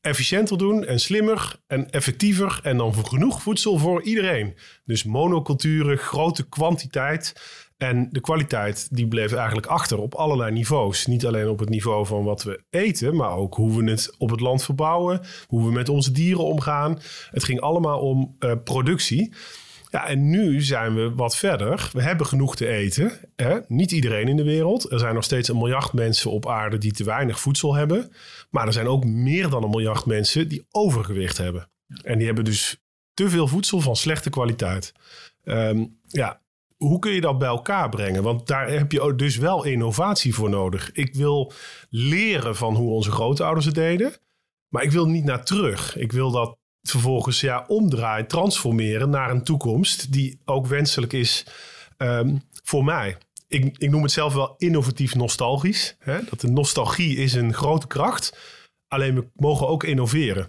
efficiënter 0.00 0.58
doen 0.58 0.84
en 0.84 1.00
slimmer 1.00 1.60
en 1.66 1.90
effectiever 1.90 2.60
en 2.62 2.76
dan 2.76 3.06
genoeg 3.06 3.42
voedsel 3.42 3.78
voor 3.78 4.02
iedereen. 4.02 4.56
Dus 4.84 5.04
monoculturen, 5.04 5.98
grote 5.98 6.48
kwantiteit. 6.48 7.34
En 7.82 8.08
de 8.10 8.20
kwaliteit 8.20 8.88
die 8.90 9.08
bleef 9.08 9.32
eigenlijk 9.32 9.66
achter 9.66 9.98
op 9.98 10.14
allerlei 10.14 10.52
niveaus. 10.52 11.06
Niet 11.06 11.26
alleen 11.26 11.48
op 11.48 11.58
het 11.58 11.68
niveau 11.68 12.06
van 12.06 12.24
wat 12.24 12.42
we 12.42 12.64
eten, 12.70 13.16
maar 13.16 13.36
ook 13.36 13.54
hoe 13.54 13.82
we 13.84 13.90
het 13.90 14.14
op 14.18 14.30
het 14.30 14.40
land 14.40 14.64
verbouwen, 14.64 15.20
hoe 15.46 15.64
we 15.64 15.72
met 15.72 15.88
onze 15.88 16.12
dieren 16.12 16.44
omgaan. 16.44 16.98
Het 17.30 17.44
ging 17.44 17.60
allemaal 17.60 18.00
om 18.00 18.36
uh, 18.38 18.52
productie. 18.64 19.32
Ja, 19.90 20.06
en 20.06 20.30
nu 20.30 20.60
zijn 20.60 20.94
we 20.94 21.14
wat 21.14 21.36
verder. 21.36 21.90
We 21.92 22.02
hebben 22.02 22.26
genoeg 22.26 22.56
te 22.56 22.66
eten. 22.66 23.12
Hè? 23.36 23.58
Niet 23.68 23.92
iedereen 23.92 24.28
in 24.28 24.36
de 24.36 24.44
wereld. 24.44 24.90
Er 24.90 24.98
zijn 24.98 25.14
nog 25.14 25.24
steeds 25.24 25.48
een 25.48 25.58
miljard 25.58 25.92
mensen 25.92 26.30
op 26.30 26.48
aarde 26.48 26.78
die 26.78 26.92
te 26.92 27.04
weinig 27.04 27.40
voedsel 27.40 27.74
hebben. 27.74 28.12
Maar 28.50 28.66
er 28.66 28.72
zijn 28.72 28.88
ook 28.88 29.04
meer 29.04 29.48
dan 29.48 29.62
een 29.62 29.70
miljard 29.70 30.06
mensen 30.06 30.48
die 30.48 30.66
overgewicht 30.70 31.38
hebben. 31.38 31.70
En 32.02 32.16
die 32.16 32.26
hebben 32.26 32.44
dus 32.44 32.76
te 33.14 33.28
veel 33.28 33.48
voedsel 33.48 33.80
van 33.80 33.96
slechte 33.96 34.30
kwaliteit. 34.30 34.92
Um, 35.44 36.00
ja, 36.06 36.41
hoe 36.82 36.98
kun 36.98 37.12
je 37.12 37.20
dat 37.20 37.38
bij 37.38 37.48
elkaar 37.48 37.88
brengen? 37.88 38.22
Want 38.22 38.46
daar 38.46 38.68
heb 38.70 38.92
je 38.92 39.14
dus 39.16 39.36
wel 39.36 39.64
innovatie 39.64 40.34
voor 40.34 40.50
nodig. 40.50 40.92
Ik 40.92 41.14
wil 41.14 41.52
leren 41.90 42.56
van 42.56 42.74
hoe 42.74 42.90
onze 42.90 43.10
grootouders 43.10 43.66
het 43.66 43.74
deden. 43.74 44.12
Maar 44.68 44.82
ik 44.82 44.90
wil 44.90 45.06
niet 45.06 45.24
naar 45.24 45.44
terug. 45.44 45.96
Ik 45.96 46.12
wil 46.12 46.30
dat 46.30 46.56
vervolgens 46.82 47.40
ja, 47.40 47.64
omdraaien, 47.68 48.26
transformeren 48.26 49.10
naar 49.10 49.30
een 49.30 49.44
toekomst 49.44 50.12
die 50.12 50.40
ook 50.44 50.66
wenselijk 50.66 51.12
is 51.12 51.46
um, 51.98 52.42
voor 52.62 52.84
mij. 52.84 53.16
Ik, 53.48 53.76
ik, 53.78 53.90
noem 53.90 54.02
het 54.02 54.12
zelf 54.12 54.34
wel 54.34 54.54
innovatief 54.58 55.14
nostalgisch. 55.14 55.96
Hè? 55.98 56.18
Dat 56.30 56.40
de 56.40 56.48
nostalgie 56.48 57.16
is 57.16 57.34
een 57.34 57.54
grote 57.54 57.86
kracht. 57.86 58.38
Alleen 58.88 59.14
we 59.14 59.26
mogen 59.34 59.68
ook 59.68 59.84
innoveren. 59.84 60.48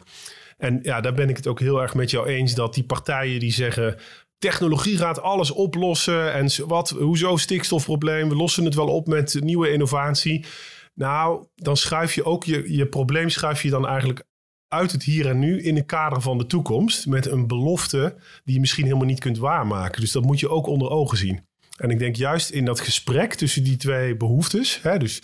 En 0.57 0.79
ja, 0.81 1.01
daar 1.01 1.13
ben 1.13 1.29
ik 1.29 1.35
het 1.35 1.47
ook 1.47 1.59
heel 1.59 1.81
erg 1.81 1.93
met 1.93 2.11
jou 2.11 2.27
eens 2.27 2.55
dat 2.55 2.73
die 2.73 2.83
partijen 2.83 3.39
die 3.39 3.51
zeggen 3.51 3.97
technologie 4.43 4.97
gaat 4.97 5.21
alles 5.21 5.51
oplossen. 5.51 6.33
En 6.33 6.67
wat, 6.67 6.89
hoezo 6.89 7.37
stikstofprobleem? 7.37 8.29
We 8.29 8.35
lossen 8.35 8.65
het 8.65 8.75
wel 8.75 8.87
op 8.87 9.07
met 9.07 9.37
nieuwe 9.39 9.71
innovatie. 9.71 10.45
Nou, 10.93 11.45
dan 11.55 11.77
schuif 11.77 12.15
je 12.15 12.25
ook 12.25 12.43
je, 12.43 12.75
je 12.75 12.87
probleem 12.87 13.29
schuif 13.29 13.63
je 13.63 13.69
dan 13.69 13.87
eigenlijk 13.87 14.23
uit 14.67 14.91
het 14.91 15.03
hier 15.03 15.27
en 15.27 15.39
nu 15.39 15.61
in 15.61 15.75
het 15.75 15.85
kader 15.85 16.21
van 16.21 16.37
de 16.37 16.45
toekomst. 16.45 17.07
Met 17.07 17.25
een 17.25 17.47
belofte 17.47 18.15
die 18.43 18.53
je 18.53 18.59
misschien 18.59 18.85
helemaal 18.85 19.05
niet 19.05 19.19
kunt 19.19 19.37
waarmaken. 19.37 20.01
Dus 20.01 20.11
dat 20.11 20.23
moet 20.23 20.39
je 20.39 20.49
ook 20.49 20.67
onder 20.67 20.89
ogen 20.89 21.17
zien. 21.17 21.45
En 21.77 21.89
ik 21.89 21.99
denk 21.99 22.15
juist 22.15 22.49
in 22.49 22.65
dat 22.65 22.79
gesprek 22.79 23.33
tussen 23.33 23.63
die 23.63 23.77
twee 23.77 24.17
behoeftes. 24.17 24.81
Hè, 24.81 24.97
dus 24.97 25.21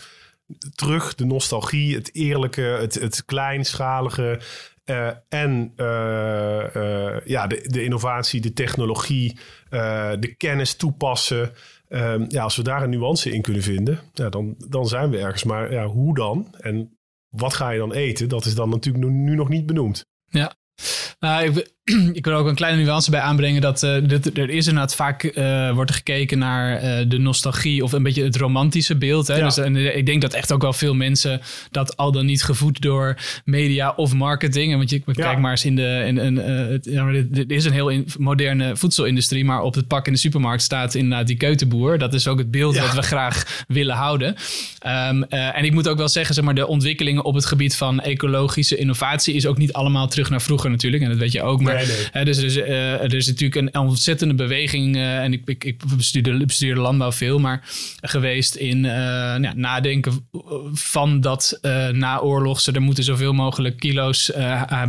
terug 0.75 1.15
de 1.15 1.25
nostalgie, 1.25 1.95
het 1.95 2.15
eerlijke, 2.15 2.61
het, 2.61 2.93
het 2.93 3.25
kleinschalige. 3.25 4.39
Uh, 4.89 5.09
en 5.29 5.73
uh, 5.77 6.75
uh, 6.75 7.25
ja, 7.25 7.47
de, 7.47 7.65
de, 7.67 7.83
innovatie, 7.83 8.41
de 8.41 8.53
technologie, 8.53 9.37
de 10.19 10.33
kennis 10.37 10.75
toepassen. 10.75 11.51
Ehm, 11.87 12.25
ja, 12.27 12.43
als 12.43 12.55
we 12.55 12.63
daar 12.63 12.83
een 12.83 12.89
nuance 12.89 13.31
in 13.31 13.41
kunnen 13.41 13.61
vinden, 13.61 13.99
dan, 14.13 14.55
dan 14.67 14.87
zijn 14.87 15.09
we 15.09 15.17
ergens. 15.17 15.43
Maar 15.43 15.71
ja, 15.71 15.85
hoe 15.85 16.15
dan? 16.15 16.55
En 16.59 16.97
wat 17.29 17.53
ga 17.53 17.69
je 17.69 17.79
dan 17.79 17.93
eten? 17.93 18.29
Dat 18.29 18.45
is 18.45 18.55
dan 18.55 18.69
natuurlijk 18.69 19.05
nu, 19.05 19.11
nu 19.11 19.35
nog 19.35 19.49
niet 19.49 19.65
benoemd. 19.65 20.05
Ja, 20.25 20.53
nou, 21.19 21.43
ik, 21.43 21.71
ik 22.19 22.25
wil 22.25 22.33
ook 22.33 22.47
een 22.47 22.55
kleine 22.55 22.83
nuance 22.83 23.11
bij 23.11 23.19
aanbrengen 23.19 23.61
dat 23.61 23.83
uh, 23.83 23.95
dit, 24.03 24.37
er 24.37 24.49
is 24.49 24.67
inderdaad 24.67 24.95
vaak 24.95 25.23
uh, 25.23 25.71
wordt 25.71 25.91
gekeken 25.91 26.39
naar 26.39 26.83
uh, 26.83 27.09
de 27.09 27.17
nostalgie 27.17 27.83
of 27.83 27.91
een 27.91 28.03
beetje 28.03 28.23
het 28.23 28.35
romantische 28.35 28.95
beeld. 28.95 29.27
Hè? 29.27 29.35
Ja. 29.35 29.43
Dus, 29.43 29.57
en 29.57 29.97
ik 29.97 30.05
denk 30.05 30.21
dat 30.21 30.33
echt 30.33 30.51
ook 30.51 30.61
wel 30.61 30.73
veel 30.73 30.93
mensen 30.93 31.41
dat 31.71 31.97
al 31.97 32.11
dan 32.11 32.25
niet 32.25 32.43
gevoed 32.43 32.81
door 32.81 33.17
media 33.45 33.93
of 33.95 34.13
marketing. 34.13 34.75
Want 34.75 34.89
je 34.89 35.01
ja. 35.05 35.13
kijk 35.13 35.39
maar 35.39 35.51
eens 35.51 35.65
in 35.65 35.75
de, 35.75 36.03
in, 36.05 36.17
in, 36.17 36.37
het, 36.37 36.85
ja, 36.85 37.11
dit 37.29 37.51
is 37.51 37.65
een 37.65 37.71
heel 37.71 37.89
in, 37.89 38.07
moderne 38.17 38.75
voedselindustrie, 38.75 39.45
maar 39.45 39.61
op 39.61 39.75
het 39.75 39.87
pak 39.87 40.07
in 40.07 40.13
de 40.13 40.19
supermarkt 40.19 40.61
staat 40.61 40.95
inderdaad 40.95 41.27
die 41.27 41.37
keutenboer. 41.37 41.97
Dat 41.97 42.13
is 42.13 42.27
ook 42.27 42.37
het 42.37 42.51
beeld 42.51 42.75
dat 42.75 42.93
we 42.93 43.01
graag 43.01 43.63
willen 43.67 43.95
houden. 43.95 44.35
Um, 44.85 45.23
en 45.23 45.63
ik 45.63 45.73
moet 45.73 45.87
ook 45.87 45.97
wel 45.97 46.09
zeggen, 46.09 46.35
zeg 46.35 46.43
maar, 46.43 46.55
de 46.55 46.67
ontwikkelingen 46.67 47.23
op 47.23 47.35
het 47.35 47.45
gebied 47.45 47.75
van 47.75 48.01
ecologische 48.01 48.77
innovatie 48.77 49.33
is 49.33 49.45
ook 49.45 49.57
niet 49.57 49.73
allemaal 49.73 50.07
terug 50.07 50.29
naar 50.29 50.41
vroeger 50.41 50.68
natuurlijk. 50.69 51.03
En 51.03 51.09
dat 51.09 51.17
weet 51.17 51.31
je 51.31 51.41
ook. 51.41 51.61
Maar 51.61 51.77
Hè, 52.11 52.25
dus, 52.25 52.37
dus 52.37 52.55
er 52.55 53.13
is 53.13 53.27
natuurlijk 53.27 53.55
een 53.75 53.81
ontzettende 53.81 54.33
beweging. 54.33 54.95
en 54.97 55.33
ik, 55.33 55.41
ik, 55.45 55.63
ik 55.63 55.81
bestuurde, 55.97 56.45
bestuurde 56.45 56.81
landbouw 56.81 57.11
veel, 57.11 57.39
maar 57.39 57.61
geweest 58.01 58.55
in 58.55 58.79
nou, 58.81 59.55
nadenken 59.55 60.27
van 60.73 61.21
dat 61.21 61.59
naoorlogs. 61.91 62.67
Er 62.67 62.81
moeten 62.81 63.03
zoveel 63.03 63.33
mogelijk 63.33 63.77
kilo's 63.77 64.31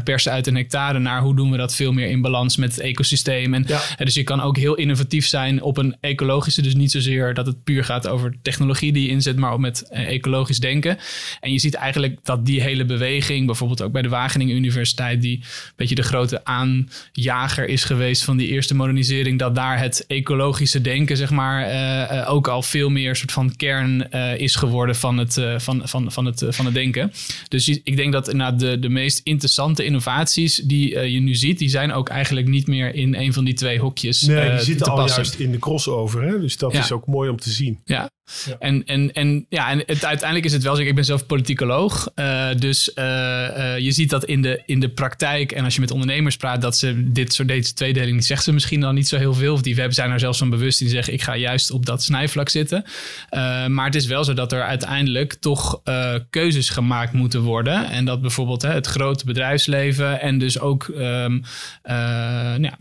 persen 0.04 0.32
uit 0.32 0.46
een 0.46 0.56
hectare 0.56 0.98
naar 0.98 1.20
hoe 1.20 1.36
doen 1.36 1.50
we 1.50 1.56
dat 1.56 1.74
veel 1.74 1.92
meer 1.92 2.08
in 2.08 2.20
balans 2.20 2.56
met 2.56 2.70
het 2.70 2.80
ecosysteem. 2.80 3.54
En, 3.54 3.66
dus 3.96 4.14
je 4.14 4.22
kan 4.22 4.40
ook 4.40 4.56
heel 4.56 4.74
innovatief 4.74 5.26
zijn 5.26 5.62
op 5.62 5.76
een 5.76 5.96
ecologische. 6.00 6.62
Dus 6.62 6.74
niet 6.74 6.90
zozeer 6.90 7.34
dat 7.34 7.46
het 7.46 7.64
puur 7.64 7.84
gaat 7.84 8.08
over 8.08 8.34
technologie 8.42 8.92
die 8.92 9.02
je 9.02 9.08
inzet, 9.08 9.36
maar 9.36 9.52
ook 9.52 9.58
met 9.58 9.88
ecologisch 9.90 10.58
denken. 10.58 10.98
En 11.40 11.52
je 11.52 11.58
ziet 11.58 11.74
eigenlijk 11.74 12.18
dat 12.22 12.46
die 12.46 12.62
hele 12.62 12.84
beweging, 12.84 13.46
bijvoorbeeld 13.46 13.82
ook 13.82 13.92
bij 13.92 14.02
de 14.02 14.08
Wageningen 14.08 14.56
Universiteit, 14.56 15.22
die 15.22 15.44
beetje 15.76 15.94
de 15.94 16.02
grote 16.02 16.44
aanjager 16.44 17.68
is 17.68 17.84
geweest 17.84 18.24
van 18.24 18.36
die 18.36 18.48
eerste 18.48 18.74
modernisering, 18.74 19.38
dat 19.38 19.54
daar 19.54 19.78
het 19.78 20.04
ecologische 20.06 20.80
denken, 20.80 21.16
zeg 21.16 21.30
maar, 21.30 21.72
uh, 21.72 22.30
ook 22.30 22.48
al 22.48 22.62
veel 22.62 22.88
meer 22.88 23.16
soort 23.16 23.32
van 23.32 23.56
kern 23.56 24.06
uh, 24.10 24.38
is 24.38 24.54
geworden 24.54 24.96
van 24.96 25.18
het, 25.18 25.36
uh, 25.36 25.58
van, 25.58 25.82
van, 25.84 26.12
van, 26.12 26.24
het, 26.24 26.44
van 26.48 26.64
het 26.64 26.74
denken. 26.74 27.12
Dus 27.48 27.68
ik 27.68 27.96
denk 27.96 28.12
dat 28.12 28.32
nou, 28.32 28.56
de, 28.56 28.78
de 28.78 28.88
meest 28.88 29.20
interessante 29.24 29.84
innovaties 29.84 30.56
die 30.56 30.98
je 30.98 31.20
nu 31.20 31.34
ziet, 31.34 31.58
die 31.58 31.68
zijn 31.68 31.92
ook 31.92 32.08
eigenlijk 32.08 32.48
niet 32.48 32.66
meer 32.66 32.94
in 32.94 33.14
een 33.14 33.32
van 33.32 33.44
die 33.44 33.54
twee 33.54 33.78
hokjes. 33.78 34.22
Nee, 34.22 34.50
die 34.50 34.60
zitten 34.60 34.86
al 34.86 35.08
juist 35.08 35.34
in 35.34 35.50
de 35.50 35.58
crossover. 35.58 36.22
Hè? 36.22 36.40
Dus 36.40 36.56
dat 36.56 36.74
is 36.74 36.92
ook 36.92 37.06
mooi 37.06 37.30
om 37.30 37.36
te 37.36 37.50
zien. 37.50 37.80
Ja, 37.84 38.10
en, 38.58 38.84
en, 38.84 39.12
en, 39.12 39.46
ja, 39.48 39.70
en 39.70 39.78
het, 39.78 40.04
uiteindelijk 40.04 40.44
is 40.44 40.52
het 40.52 40.62
wel 40.62 40.76
zo. 40.76 40.82
Ik 40.82 40.94
ben 40.94 41.04
zelf 41.04 41.26
politicoloog. 41.26 42.10
Uh, 42.14 42.48
dus 42.58 42.90
uh, 42.94 43.04
uh, 43.04 43.78
je 43.78 43.92
ziet 43.92 44.10
dat 44.10 44.24
in 44.24 44.42
de, 44.42 44.62
in 44.66 44.80
de 44.80 44.88
praktijk. 44.88 45.52
En 45.60 45.66
als 45.66 45.74
je 45.74 45.80
met 45.80 45.90
ondernemers 45.90 46.36
praat, 46.36 46.60
dat 46.60 46.76
ze 46.76 47.10
dit 47.12 47.32
soort 47.32 47.48
deze 47.48 47.74
tweedeling, 47.74 48.24
zeggen 48.24 48.44
ze 48.44 48.52
misschien 48.52 48.80
dan 48.80 48.94
niet 48.94 49.08
zo 49.08 49.16
heel 49.16 49.34
veel. 49.34 49.52
Of 49.52 49.62
die 49.62 49.92
zijn 49.92 50.10
er 50.10 50.18
zelfs 50.18 50.38
van 50.38 50.50
bewust. 50.50 50.78
Die 50.78 50.88
zeggen: 50.88 51.12
ik 51.12 51.22
ga 51.22 51.36
juist 51.36 51.70
op 51.70 51.86
dat 51.86 52.02
snijvlak 52.02 52.48
zitten. 52.48 52.84
maar 53.68 53.84
het 53.84 53.94
is 53.94 54.06
wel 54.06 54.24
zo 54.24 54.34
dat 54.34 54.52
er 54.52 54.62
uiteindelijk 54.62 55.34
toch 55.34 55.80
keuzes 56.30 56.68
gemaakt 56.68 57.12
moeten 57.12 57.40
worden. 57.40 57.90
En 57.90 58.04
dat 58.04 58.20
bijvoorbeeld 58.20 58.62
hè, 58.62 58.72
het 58.72 58.86
grote 58.86 59.24
bedrijfsleven 59.24 60.20
en 60.20 60.38
dus 60.38 60.58
ook 60.58 60.86
um, 60.86 61.42
ja, 62.60 62.76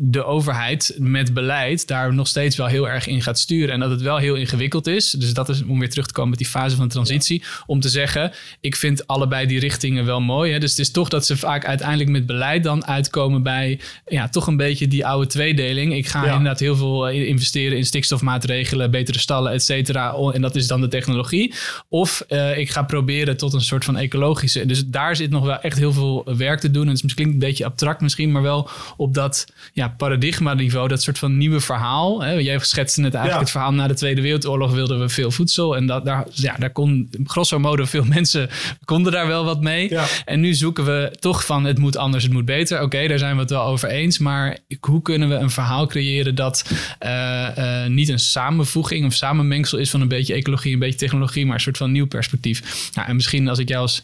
de 0.00 0.24
overheid 0.24 0.96
met 0.98 1.34
beleid 1.34 1.86
daar 1.86 2.14
nog 2.14 2.26
steeds 2.26 2.56
wel 2.56 2.66
heel 2.66 2.88
erg 2.88 3.06
in 3.06 3.22
gaat 3.22 3.38
sturen. 3.38 3.74
En 3.74 3.80
dat 3.80 3.90
het 3.90 4.00
wel 4.00 4.16
heel 4.16 4.34
ingewikkeld 4.34 4.86
is. 4.86 5.10
Dus 5.10 5.34
dat 5.34 5.48
is 5.48 5.62
om 5.62 5.78
weer 5.78 5.90
terug 5.90 6.06
te 6.06 6.12
komen 6.12 6.30
met 6.30 6.38
die 6.38 6.48
fase 6.48 6.76
van 6.76 6.88
transitie. 6.88 7.42
Om 7.66 7.80
te 7.80 7.88
zeggen, 7.88 8.32
ik 8.60 8.76
vind 8.76 9.06
allebei 9.06 9.46
die 9.46 9.60
richtingen 9.60 10.04
wel 10.04 10.20
mooi. 10.20 10.52
Hè? 10.52 10.58
Dus 10.58 10.70
het 10.70 10.78
is 10.78 10.90
toch 10.90 11.08
dat 11.08 11.26
ze 11.26 11.36
vaak 11.36 11.64
uiteindelijk 11.64 12.10
met 12.16 12.26
beleid 12.26 12.62
dan 12.62 12.86
uitkomen 12.86 13.42
bij 13.42 13.80
ja, 14.06 14.28
toch 14.28 14.46
een 14.46 14.56
beetje 14.56 14.88
die 14.88 15.06
oude 15.06 15.26
tweedeling. 15.26 15.94
Ik 15.94 16.06
ga 16.06 16.24
inderdaad 16.24 16.60
heel 16.60 16.76
veel 16.76 17.08
eh, 17.08 17.28
investeren 17.28 17.76
in 17.76 17.84
stikstofmaatregelen, 17.86 18.90
betere 18.90 19.18
stallen, 19.18 19.52
et 19.52 19.62
cetera. 19.62 20.14
En 20.32 20.40
dat 20.40 20.56
is 20.56 20.66
dan 20.66 20.80
de 20.80 20.88
technologie. 20.88 21.54
Of 21.88 22.24
uh, 22.28 22.58
ik 22.58 22.70
ga 22.70 22.82
proberen 22.82 23.36
tot 23.36 23.52
een 23.52 23.60
soort 23.60 23.84
van 23.84 23.96
ecologische. 23.96 24.66
Dus 24.66 24.86
daar 24.86 25.16
zit 25.16 25.30
nog 25.30 25.44
wel 25.44 25.60
echt 25.60 25.78
heel 25.78 25.92
veel 25.92 26.24
werk 26.36 26.60
te 26.60 26.70
doen. 26.70 26.82
En 26.82 26.88
het 26.88 26.96
is 26.96 27.02
misschien 27.02 27.28
een 27.28 27.38
beetje 27.38 27.64
abstract 27.64 28.00
misschien, 28.00 28.32
maar 28.32 28.42
wel 28.42 28.68
op 28.96 29.14
dat 29.14 29.46
ja, 29.72 29.88
paradigma 29.88 30.54
niveau, 30.54 30.88
dat 30.88 31.02
soort 31.02 31.18
van 31.18 31.36
nieuwe 31.36 31.60
verhaal. 31.60 32.22
Hè? 32.22 32.32
Jij 32.32 32.58
schetste 32.58 33.00
net 33.00 33.14
eigenlijk 33.14 33.44
het 33.44 33.52
verhaal 33.52 33.72
na 33.72 33.86
de 33.86 33.94
Tweede 33.94 34.20
Wereldoorlog 34.20 34.72
wilden 34.72 35.00
we 35.00 35.08
veel 35.08 35.30
voedsel. 35.30 35.76
En 35.76 35.86
dat, 35.86 36.04
daar, 36.04 36.26
ja, 36.30 36.56
daar 36.58 36.72
kon 36.72 37.10
grosso 37.24 37.58
modo 37.58 37.84
veel 37.84 38.04
mensen 38.16 38.48
konden 38.84 39.12
daar 39.12 39.26
wel 39.26 39.44
wat 39.44 39.60
mee. 39.60 39.96
En 40.24 40.40
nu 40.40 40.54
zoeken 40.54 40.84
we 40.84 41.16
toch 41.20 41.44
van 41.44 41.64
het 41.64 41.78
moet 41.78 41.95
anders, 41.96 42.24
het 42.24 42.32
moet 42.32 42.44
beter. 42.44 42.82
Oké, 42.82 43.06
daar 43.08 43.18
zijn 43.18 43.34
we 43.34 43.40
het 43.40 43.50
wel 43.50 43.62
over 43.62 43.88
eens. 43.88 44.18
Maar 44.18 44.58
hoe 44.80 45.02
kunnen 45.02 45.28
we 45.28 45.34
een 45.34 45.50
verhaal 45.50 45.86
creëren 45.86 46.34
dat 46.34 46.64
uh, 47.02 47.48
uh, 47.58 47.86
niet 47.86 48.08
een 48.08 48.18
samenvoeging 48.18 49.06
of 49.06 49.14
samenmengsel 49.14 49.78
is 49.78 49.90
van 49.90 50.00
een 50.00 50.08
beetje 50.08 50.34
ecologie, 50.34 50.72
een 50.72 50.78
beetje 50.78 50.98
technologie, 50.98 51.46
maar 51.46 51.54
een 51.54 51.60
soort 51.60 51.76
van 51.76 51.92
nieuw 51.92 52.06
perspectief. 52.06 52.90
Nou, 52.94 53.08
en 53.08 53.14
misschien 53.14 53.48
als 53.48 53.58
ik 53.58 53.68
jou 53.68 53.80
als 53.80 54.02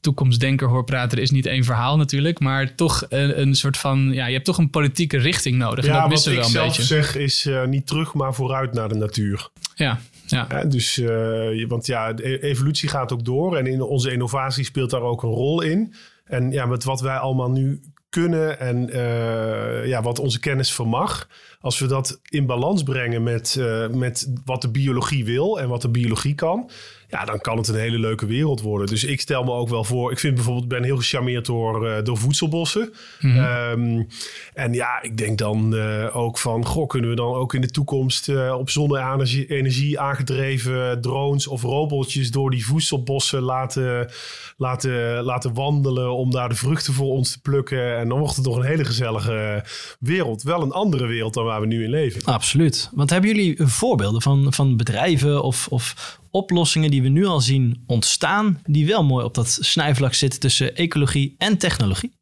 toekomstdenker 0.00 0.68
hoor 0.68 0.84
praten, 0.84 1.16
er 1.16 1.24
is 1.24 1.30
niet 1.30 1.46
één 1.46 1.64
verhaal 1.64 1.96
natuurlijk, 1.96 2.40
maar 2.40 2.74
toch 2.74 3.06
een, 3.08 3.40
een 3.40 3.54
soort 3.54 3.76
van, 3.76 4.10
ja, 4.12 4.26
je 4.26 4.32
hebt 4.32 4.44
toch 4.44 4.58
een 4.58 4.70
politieke 4.70 5.18
richting 5.18 5.56
nodig. 5.56 5.84
Ja, 5.84 5.94
en 5.94 6.00
dat 6.00 6.08
missen 6.08 6.30
we 6.30 6.36
wel 6.36 6.46
een 6.46 6.52
beetje. 6.52 6.66
Wat 6.66 6.78
ik 6.78 6.86
zelf 6.86 7.04
zeg 7.04 7.16
is 7.16 7.46
uh, 7.46 7.64
niet 7.64 7.86
terug, 7.86 8.14
maar 8.14 8.34
vooruit 8.34 8.72
naar 8.72 8.88
de 8.88 8.94
natuur. 8.94 9.48
Ja, 9.74 10.00
ja. 10.26 10.64
dus, 10.64 10.98
uh, 10.98 11.66
want 11.68 11.86
ja, 11.86 12.12
de 12.12 12.42
evolutie 12.42 12.88
gaat 12.88 13.12
ook 13.12 13.24
door 13.24 13.56
en 13.56 13.66
in 13.66 13.82
onze 13.82 14.12
innovatie 14.12 14.64
speelt 14.64 14.90
daar 14.90 15.02
ook 15.02 15.22
een 15.22 15.28
rol 15.28 15.62
in. 15.62 15.94
En 16.28 16.50
ja, 16.50 16.66
met 16.66 16.84
wat 16.84 17.00
wij 17.00 17.16
allemaal 17.16 17.50
nu 17.50 17.80
kunnen 18.08 18.60
en 18.60 18.96
uh, 18.96 19.86
ja, 19.86 20.02
wat 20.02 20.18
onze 20.18 20.40
kennis 20.40 20.72
vermag. 20.72 21.28
Als 21.60 21.78
we 21.78 21.86
dat 21.86 22.20
in 22.28 22.46
balans 22.46 22.82
brengen 22.82 23.22
met, 23.22 23.56
uh, 23.58 23.88
met 23.88 24.32
wat 24.44 24.62
de 24.62 24.70
biologie 24.70 25.24
wil 25.24 25.60
en 25.60 25.68
wat 25.68 25.82
de 25.82 25.90
biologie 25.90 26.34
kan 26.34 26.70
ja, 27.08 27.24
dan 27.24 27.40
kan 27.40 27.56
het 27.56 27.68
een 27.68 27.74
hele 27.74 27.98
leuke 27.98 28.26
wereld 28.26 28.60
worden. 28.60 28.86
Dus 28.86 29.04
ik 29.04 29.20
stel 29.20 29.44
me 29.44 29.50
ook 29.50 29.68
wel 29.68 29.84
voor. 29.84 30.12
Ik 30.12 30.18
vind 30.18 30.34
bijvoorbeeld, 30.34 30.68
ben 30.68 30.84
heel 30.84 30.96
gecharmeerd 30.96 31.46
door, 31.46 31.86
uh, 31.86 31.96
door 32.02 32.16
voedselbossen. 32.16 32.92
Mm 33.20 33.36
um, 33.38 34.06
en 34.54 34.72
ja, 34.72 35.02
ik 35.02 35.16
denk 35.16 35.38
dan 35.38 35.74
uh, 35.74 36.16
ook 36.16 36.38
van, 36.38 36.64
goh, 36.64 36.88
kunnen 36.88 37.10
we 37.10 37.16
dan 37.16 37.34
ook 37.34 37.54
in 37.54 37.60
de 37.60 37.70
toekomst 37.70 38.28
uh, 38.28 38.54
op 38.58 38.70
zonne-energie 38.70 40.00
aangedreven 40.00 41.00
drones 41.00 41.46
of 41.46 41.62
robotjes 41.62 42.30
door 42.30 42.50
die 42.50 42.66
voedselbossen 42.66 43.42
laten, 43.42 44.10
laten, 44.56 45.22
laten 45.22 45.54
wandelen 45.54 46.12
om 46.12 46.30
daar 46.30 46.48
de 46.48 46.54
vruchten 46.54 46.92
voor 46.92 47.10
ons 47.10 47.32
te 47.32 47.40
plukken. 47.40 47.96
En 47.96 48.08
dan 48.08 48.18
wordt 48.18 48.36
het 48.36 48.44
toch 48.44 48.56
een 48.56 48.62
hele 48.62 48.84
gezellige 48.84 49.64
wereld. 50.00 50.42
Wel 50.42 50.62
een 50.62 50.72
andere 50.72 51.06
wereld 51.06 51.34
dan 51.34 51.46
waar 51.48 51.60
we 51.60 51.66
nu 51.66 51.84
in 51.84 51.90
leven. 51.90 52.24
Absoluut. 52.24 52.90
Want 52.92 53.10
hebben 53.10 53.30
jullie 53.30 53.56
voorbeelden 53.58 54.22
van, 54.22 54.52
van 54.52 54.76
bedrijven 54.76 55.42
of, 55.42 55.66
of 55.68 56.18
oplossingen 56.30 56.90
die 56.90 57.02
we 57.02 57.08
nu 57.08 57.26
al 57.26 57.40
zien 57.40 57.82
ontstaan, 57.86 58.60
die 58.66 58.86
wel 58.86 59.04
mooi 59.04 59.24
op 59.24 59.34
dat 59.34 59.58
snijvlak 59.60 60.14
zitten 60.14 60.40
tussen 60.40 60.76
ecologie 60.76 61.34
en 61.38 61.58
technologie? 61.58 62.17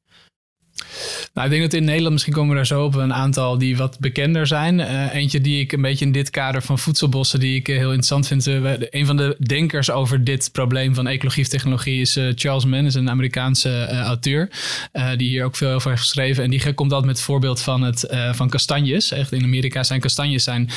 Nou, 1.37 1.49
ik 1.49 1.55
denk 1.55 1.71
dat 1.71 1.81
in 1.81 1.87
Nederland, 1.87 2.13
misschien 2.13 2.33
komen 2.33 2.51
we 2.51 2.57
daar 2.57 2.67
zo 2.67 2.85
op, 2.85 2.95
een 2.95 3.15
aantal 3.15 3.59
die 3.59 3.77
wat 3.77 3.99
bekender 3.99 4.47
zijn. 4.47 4.79
Uh, 4.79 5.15
eentje 5.15 5.41
die 5.41 5.61
ik 5.61 5.73
een 5.73 5.81
beetje 5.81 6.05
in 6.05 6.13
dit 6.13 6.31
kader 6.31 6.63
van 6.63 6.79
voedselbossen, 6.79 7.41
die 7.41 7.57
ik 7.57 7.67
heel 7.67 7.81
interessant 7.81 8.27
vind. 8.27 8.47
Uh, 8.47 8.71
een 8.91 9.07
van 9.07 9.17
de 9.17 9.37
denkers 9.47 9.91
over 9.91 10.25
dit 10.25 10.49
probleem 10.53 10.95
van 10.95 11.07
ecologie 11.07 11.49
technologie 11.49 12.01
is 12.01 12.19
Charles 12.35 12.65
Mann, 12.65 12.87
is 12.87 12.95
een 12.95 13.11
Amerikaanse 13.11 13.87
auteur, 13.87 14.51
die 15.17 15.29
hier 15.29 15.45
ook 15.45 15.57
veel 15.57 15.71
over 15.71 15.91
heeft 15.91 16.03
geschreven. 16.03 16.45
En 16.45 16.51
die 16.51 16.75
komt 16.75 16.93
altijd 16.93 17.05
met 17.05 17.17
het 17.17 17.25
voorbeeld 17.25 17.61
van, 17.61 17.83
het, 17.83 18.17
van 18.33 18.49
kastanjes. 18.49 19.11
Echt 19.11 19.33
in 19.33 19.45
Amerika 19.45 19.83
zijn 19.83 20.01
kastanjes 20.01 20.45
zijn, 20.45 20.71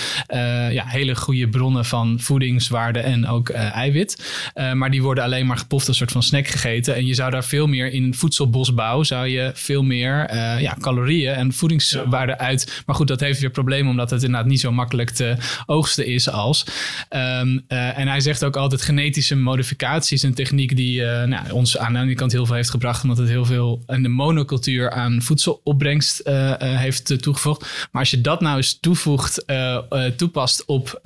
ja, 0.71 0.83
hele 0.85 1.15
goede 1.15 1.49
bronnen 1.49 1.85
van 1.85 2.19
voedingswaarde 2.19 2.99
en 2.99 3.27
ook 3.27 3.49
eiwit. 3.49 4.31
maar 4.73 4.91
die 4.91 5.01
worden 5.01 5.23
alleen 5.23 5.45
maar 5.45 5.57
gepoft 5.57 5.87
als 5.87 5.99
een 5.99 6.07
soort 6.07 6.11
van 6.11 6.23
snack 6.23 6.47
gegeten. 6.47 6.95
En 6.95 7.05
je 7.05 7.13
zou 7.13 7.31
daar 7.31 7.43
veel 7.43 7.67
meer 7.67 7.91
in 7.91 8.13
voedselbosbouw, 8.13 9.03
zou 9.03 9.27
je 9.27 9.51
veel 9.53 9.83
meer 9.83 10.47
uh, 10.55 10.61
ja, 10.61 10.77
calorieën 10.79 11.33
en 11.33 11.53
voedingswaarde 11.53 12.37
uit. 12.37 12.81
Maar 12.85 12.95
goed, 12.95 13.07
dat 13.07 13.19
heeft 13.19 13.39
weer 13.39 13.49
problemen 13.49 13.91
omdat 13.91 14.09
het 14.09 14.23
inderdaad 14.23 14.49
niet 14.49 14.59
zo 14.59 14.71
makkelijk 14.71 15.09
te 15.09 15.35
oogsten 15.65 16.05
is 16.05 16.29
als. 16.29 16.65
Um, 17.09 17.65
uh, 17.67 17.97
en 17.97 18.07
hij 18.07 18.19
zegt 18.19 18.43
ook 18.43 18.55
altijd 18.55 18.81
genetische 18.81 19.35
modificatie 19.35 20.15
is 20.15 20.23
een 20.23 20.33
techniek 20.33 20.75
die 20.75 21.01
uh, 21.01 21.23
nou, 21.23 21.51
ons 21.51 21.77
aan 21.77 21.93
de 21.93 21.99
ene 21.99 22.15
kant 22.15 22.31
heel 22.31 22.45
veel 22.45 22.55
heeft 22.55 22.69
gebracht. 22.69 23.03
Omdat 23.03 23.17
het 23.17 23.27
heel 23.27 23.45
veel 23.45 23.83
in 23.87 24.03
de 24.03 24.09
monocultuur 24.09 24.91
aan 24.91 25.21
voedselopbrengst 25.21 26.21
heeft 26.59 27.21
toegevoegd. 27.21 27.61
Maar 27.91 28.01
als 28.01 28.11
je 28.11 28.21
dat 28.21 28.41
nou 28.41 28.57
eens 28.57 28.79
toevoegt, 28.79 29.45
toepast 30.15 30.65
op 30.65 30.99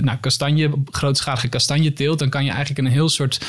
nou, 0.00 0.16
kastanje, 0.20 0.70
grootschalige 0.90 1.48
kastanjeteelt, 1.48 2.18
dan 2.18 2.28
kan 2.28 2.44
je 2.44 2.50
eigenlijk 2.50 2.78
een 2.78 2.92
heel 2.92 3.08
soort 3.08 3.40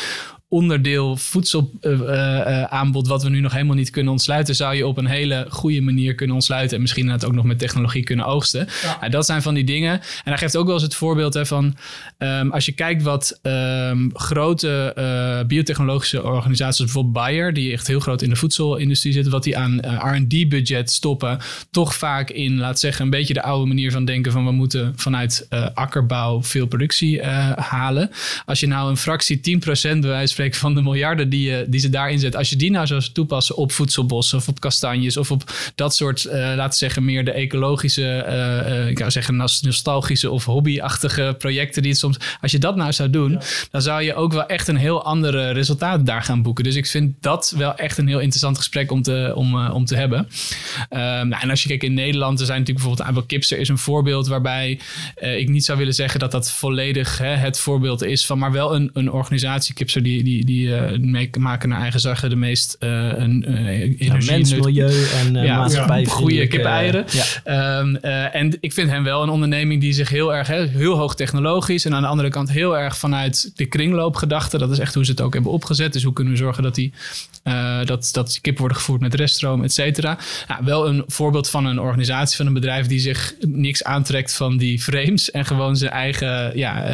onderdeel 0.49 1.17
voedselaanbod 1.17 3.07
wat 3.07 3.23
we 3.23 3.29
nu 3.29 3.39
nog 3.39 3.51
helemaal 3.51 3.75
niet 3.75 3.89
kunnen 3.89 4.11
ontsluiten, 4.11 4.55
zou 4.55 4.75
je 4.75 4.87
op 4.87 4.97
een 4.97 5.05
hele 5.05 5.45
goede 5.49 5.81
manier 5.81 6.15
kunnen 6.15 6.35
ontsluiten 6.35 6.75
en 6.75 6.81
misschien 6.81 7.09
het 7.09 7.25
ook 7.25 7.33
nog 7.33 7.45
met 7.45 7.59
technologie 7.59 8.03
kunnen 8.03 8.25
oogsten. 8.25 8.67
Ja. 9.01 9.09
dat 9.09 9.25
zijn 9.25 9.41
van 9.41 9.53
die 9.53 9.63
dingen. 9.63 9.91
En 9.91 10.01
hij 10.23 10.37
geeft 10.37 10.57
ook 10.57 10.65
wel 10.65 10.73
eens 10.73 10.83
het 10.83 10.95
voorbeeld 10.95 11.33
hè, 11.33 11.45
van 11.45 11.75
um, 12.17 12.51
als 12.51 12.65
je 12.65 12.71
kijkt 12.71 13.03
wat 13.03 13.39
um, 13.43 14.09
grote 14.13 14.93
uh, 14.97 15.47
biotechnologische 15.47 16.23
organisaties, 16.23 16.83
bijvoorbeeld 16.83 17.13
Bayer, 17.13 17.53
die 17.53 17.71
echt 17.71 17.87
heel 17.87 17.99
groot 17.99 18.21
in 18.21 18.29
de 18.29 18.35
voedselindustrie 18.35 19.13
zitten, 19.13 19.31
wat 19.31 19.43
die 19.43 19.57
aan 19.57 19.81
uh, 19.85 20.15
R&D-budget 20.15 20.91
stoppen, 20.91 21.39
toch 21.71 21.95
vaak 21.95 22.29
in, 22.29 22.57
laat 22.57 22.79
zeggen, 22.79 23.03
een 23.03 23.11
beetje 23.11 23.33
de 23.33 23.43
oude 23.43 23.67
manier 23.67 23.91
van 23.91 24.05
denken 24.05 24.31
van 24.31 24.45
we 24.45 24.51
moeten 24.51 24.93
vanuit 24.95 25.47
uh, 25.49 25.67
akkerbouw 25.73 26.43
veel 26.43 26.65
productie 26.65 27.23
halen. 27.55 28.11
Als 28.45 28.59
je 28.59 28.67
nou 28.67 28.89
een 28.89 28.97
fractie 28.97 29.61
10% 29.95 29.99
bewijs 29.99 30.33
spreken 30.39 30.59
van 30.59 30.75
de 30.75 30.81
miljarden 30.81 31.29
die, 31.29 31.49
je, 31.49 31.65
die 31.67 31.79
ze 31.79 31.89
daarin 31.89 32.19
zetten. 32.19 32.39
Als 32.39 32.49
je 32.49 32.55
die 32.55 32.71
nou 32.71 32.87
zou 32.87 33.01
toepassen 33.13 33.55
op 33.55 33.71
voedselbossen 33.71 34.37
of 34.37 34.47
op 34.47 34.59
kastanjes 34.59 35.17
of 35.17 35.31
op 35.31 35.43
dat 35.75 35.95
soort, 35.95 36.25
uh, 36.25 36.31
laten 36.33 36.69
we 36.69 36.75
zeggen, 36.75 37.05
meer 37.05 37.25
de 37.25 37.31
ecologische, 37.31 38.25
uh, 38.27 38.89
ik 38.89 38.97
zou 38.97 39.11
zeggen 39.11 39.35
nostalgische 39.35 40.29
of 40.29 40.45
hobbyachtige 40.45 41.35
projecten 41.37 41.81
die 41.81 41.91
het 41.91 41.99
soms. 41.99 42.17
Als 42.41 42.51
je 42.51 42.57
dat 42.57 42.75
nou 42.75 42.91
zou 42.91 43.09
doen, 43.09 43.41
dan 43.71 43.81
zou 43.81 44.03
je 44.03 44.15
ook 44.15 44.33
wel 44.33 44.45
echt 44.45 44.67
een 44.67 44.75
heel 44.75 45.03
andere 45.03 45.51
resultaat 45.51 46.05
daar 46.05 46.23
gaan 46.23 46.41
boeken. 46.41 46.63
Dus 46.63 46.75
ik 46.75 46.87
vind 46.87 47.15
dat 47.19 47.53
wel 47.57 47.75
echt 47.75 47.97
een 47.97 48.07
heel 48.07 48.19
interessant 48.19 48.57
gesprek 48.57 48.91
om 48.91 49.01
te, 49.01 49.31
om, 49.35 49.67
om 49.67 49.85
te 49.85 49.95
hebben. 49.95 50.27
Ehm, 50.89 51.27
nou, 51.27 51.41
en 51.41 51.49
als 51.49 51.61
je 51.61 51.67
kijkt 51.67 51.83
in 51.83 51.93
Nederland, 51.93 52.39
er 52.39 52.45
zijn 52.45 52.59
natuurlijk 52.59 52.85
bijvoorbeeld 52.85 52.99
een 52.99 53.15
aantal 53.15 53.37
Kipster 53.37 53.59
is 53.59 53.69
een 53.69 53.77
voorbeeld 53.77 54.27
waarbij 54.27 54.79
ik 55.15 55.49
niet 55.49 55.65
zou 55.65 55.77
willen 55.77 55.93
zeggen 55.93 56.19
dat 56.19 56.31
dat 56.31 56.51
volledig 56.51 57.17
hè, 57.17 57.35
het 57.35 57.59
voorbeeld 57.59 58.03
is 58.03 58.25
van, 58.25 58.39
maar 58.39 58.51
wel 58.51 58.75
een, 58.75 58.89
een 58.93 59.11
organisatie, 59.11 59.73
Kipser, 59.73 60.03
die, 60.03 60.23
die, 60.23 60.28
die 60.37 60.67
uh, 60.67 61.27
maken 61.39 61.69
naar 61.69 61.81
eigen 61.81 61.99
zeggen 61.99 62.29
de 62.29 62.35
meest 62.35 62.77
uh, 62.79 62.89
een, 62.89 63.45
uh, 63.47 63.67
energie, 63.99 64.31
mens, 64.31 64.53
milieu 64.53 65.03
en 65.03 65.35
uh, 65.35 65.45
ja, 65.45 65.57
maatschappij. 65.57 66.05
Goede 66.05 66.47
kip-eieren. 66.47 67.05
Ja. 67.43 67.79
Um, 67.79 67.95
en 67.95 68.57
ik 68.59 68.73
vind 68.73 68.89
hem 68.89 69.03
wel 69.03 69.23
een 69.23 69.29
onderneming 69.29 69.81
die 69.81 69.93
zich 69.93 70.09
heel 70.09 70.35
erg, 70.35 70.47
heel 70.47 70.97
hoog 70.97 71.15
technologisch 71.15 71.85
en 71.85 71.93
aan 71.93 72.01
de 72.01 72.07
andere 72.07 72.29
kant 72.29 72.51
heel 72.51 72.77
erg 72.77 72.97
vanuit 72.97 73.51
de 73.55 73.65
kringloopgedachte, 73.65 74.57
dat 74.57 74.71
is 74.71 74.79
echt 74.79 74.93
hoe 74.93 75.05
ze 75.05 75.11
het 75.11 75.21
ook 75.21 75.33
hebben 75.33 75.51
opgezet. 75.51 75.93
Dus 75.93 76.03
hoe 76.03 76.13
kunnen 76.13 76.33
we 76.33 76.39
zorgen 76.39 76.63
dat 76.63 76.75
die, 76.75 76.93
dat, 77.85 78.09
dat 78.11 78.39
kippen 78.41 78.59
worden 78.59 78.77
gevoerd 78.77 79.01
met 79.01 79.13
reststroom, 79.13 79.63
et 79.63 79.73
cetera. 79.73 80.17
Ja, 80.47 80.63
wel 80.63 80.87
een 80.87 81.03
voorbeeld 81.07 81.49
van 81.49 81.65
een 81.65 81.79
organisatie, 81.79 82.37
van 82.37 82.45
een 82.45 82.53
bedrijf 82.53 82.87
die 82.87 82.99
zich 82.99 83.33
niks 83.39 83.83
aantrekt 83.83 84.33
van 84.33 84.57
die 84.57 84.79
frames 84.79 85.31
en 85.31 85.45
gewoon 85.45 85.77
zijn 85.77 85.91
eigen 85.91 86.57
ja, 86.57 86.85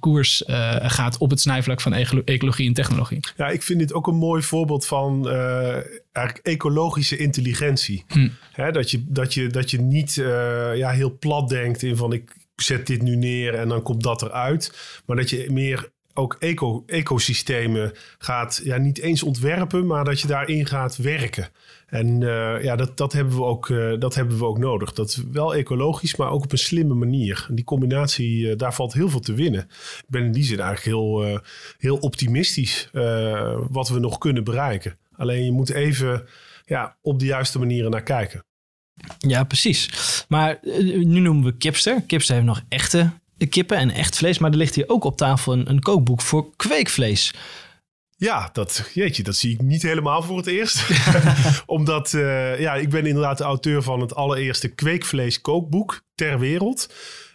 koers 0.00 0.42
gaat 0.82 1.18
op 1.18 1.30
het 1.30 1.40
snijvlak 1.40 1.80
van 1.80 1.92
ecologie 2.24 2.55
en 2.64 2.72
technologie. 2.72 3.20
Ja, 3.36 3.48
ik 3.48 3.62
vind 3.62 3.78
dit 3.78 3.92
ook 3.92 4.06
een 4.06 4.16
mooi 4.16 4.42
voorbeeld 4.42 4.86
van 4.86 5.28
uh, 5.28 5.74
eigenlijk 6.12 6.46
ecologische 6.46 7.16
intelligentie. 7.16 8.04
Hm. 8.08 8.28
dat, 8.72 8.90
je, 8.90 9.04
dat, 9.08 9.34
je, 9.34 9.48
dat 9.48 9.70
je 9.70 9.80
niet 9.80 10.16
uh, 10.16 10.76
ja, 10.76 10.90
heel 10.90 11.18
plat 11.18 11.48
denkt 11.48 11.82
in 11.82 11.96
van 11.96 12.12
ik 12.12 12.32
zet 12.56 12.86
dit 12.86 13.02
nu 13.02 13.16
neer 13.16 13.54
en 13.54 13.68
dan 13.68 13.82
komt 13.82 14.02
dat 14.02 14.22
eruit. 14.22 15.00
Maar 15.06 15.16
dat 15.16 15.30
je 15.30 15.46
meer 15.50 15.90
ook 16.14 16.36
eco, 16.38 16.82
ecosystemen 16.86 17.92
gaat, 18.18 18.60
ja, 18.64 18.76
niet 18.76 18.98
eens 18.98 19.22
ontwerpen, 19.22 19.86
maar 19.86 20.04
dat 20.04 20.20
je 20.20 20.26
daarin 20.26 20.66
gaat 20.66 20.96
werken. 20.96 21.48
En 21.86 22.20
uh, 22.20 22.62
ja, 22.62 22.76
dat, 22.76 22.96
dat, 22.96 23.12
hebben 23.12 23.36
we 23.36 23.42
ook, 23.42 23.68
uh, 23.68 23.98
dat 23.98 24.14
hebben 24.14 24.38
we 24.38 24.44
ook 24.44 24.58
nodig. 24.58 24.92
Dat 24.92 25.22
wel 25.32 25.54
ecologisch, 25.54 26.16
maar 26.16 26.30
ook 26.30 26.44
op 26.44 26.52
een 26.52 26.58
slimme 26.58 26.94
manier. 26.94 27.46
En 27.48 27.54
die 27.54 27.64
combinatie, 27.64 28.38
uh, 28.38 28.56
daar 28.56 28.74
valt 28.74 28.92
heel 28.92 29.08
veel 29.08 29.20
te 29.20 29.34
winnen. 29.34 29.60
Ik 29.98 30.04
ben 30.08 30.24
in 30.24 30.32
die 30.32 30.44
zin 30.44 30.60
eigenlijk 30.60 30.96
heel, 30.96 31.40
heel 31.78 31.96
optimistisch 31.96 32.88
wat 33.70 33.88
we 33.88 33.98
nog 33.98 34.18
kunnen 34.18 34.44
bereiken. 34.44 34.98
Alleen 35.16 35.44
je 35.44 35.52
moet 35.52 35.70
even 35.70 36.24
ja, 36.64 36.96
op 37.02 37.18
de 37.18 37.24
juiste 37.24 37.58
manieren 37.58 37.90
naar 37.90 38.02
kijken. 38.02 38.44
Ja, 39.18 39.44
precies. 39.44 39.90
Maar 40.28 40.58
nu 40.84 41.20
noemen 41.20 41.44
we 41.44 41.56
Kipster. 41.56 42.02
Kipster 42.02 42.34
heeft 42.34 42.46
nog 42.46 42.62
echte 42.68 43.12
kippen 43.48 43.76
en 43.76 43.90
echt 43.90 44.16
vlees. 44.16 44.38
Maar 44.38 44.50
er 44.50 44.56
ligt 44.56 44.74
hier 44.74 44.88
ook 44.88 45.04
op 45.04 45.16
tafel 45.16 45.52
een, 45.52 45.70
een 45.70 45.80
kookboek 45.80 46.20
voor 46.20 46.46
kweekvlees. 46.56 47.34
Ja, 48.18 48.50
dat, 48.52 48.90
jeetje, 48.94 49.22
dat 49.22 49.36
zie 49.36 49.52
ik 49.52 49.62
niet 49.62 49.82
helemaal 49.82 50.22
voor 50.22 50.36
het 50.36 50.46
eerst. 50.46 50.88
Omdat, 51.66 52.12
uh, 52.12 52.60
ja, 52.60 52.74
ik 52.74 52.90
ben 52.90 53.06
inderdaad 53.06 53.38
de 53.38 53.44
auteur 53.44 53.82
van 53.82 54.00
het 54.00 54.14
allereerste 54.14 54.68
kweekvlees 54.68 55.40
kookboek 55.40 56.02
ter 56.14 56.38
wereld. 56.38 56.94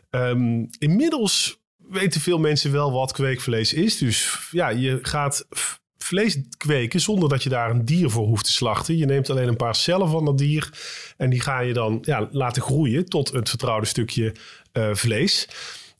Um, 0.09 0.69
inmiddels 0.77 1.59
weten 1.77 2.21
veel 2.21 2.39
mensen 2.39 2.71
wel 2.71 2.91
wat 2.91 3.11
kweekvlees 3.11 3.73
is. 3.73 3.97
Dus 3.97 4.47
ja, 4.51 4.69
je 4.69 4.99
gaat 5.01 5.47
vlees 5.97 6.39
kweken 6.57 7.01
zonder 7.01 7.29
dat 7.29 7.43
je 7.43 7.49
daar 7.49 7.69
een 7.69 7.85
dier 7.85 8.09
voor 8.09 8.27
hoeft 8.27 8.45
te 8.45 8.51
slachten. 8.51 8.97
Je 8.97 9.05
neemt 9.05 9.29
alleen 9.29 9.47
een 9.47 9.55
paar 9.55 9.75
cellen 9.75 10.09
van 10.09 10.25
dat 10.25 10.37
dier 10.37 10.69
en 11.17 11.29
die 11.29 11.41
ga 11.41 11.59
je 11.59 11.73
dan 11.73 11.97
ja, 12.01 12.27
laten 12.31 12.61
groeien 12.61 13.05
tot 13.05 13.31
het 13.31 13.49
vertrouwde 13.49 13.87
stukje 13.87 14.35
uh, 14.73 14.93
vlees. 14.93 15.47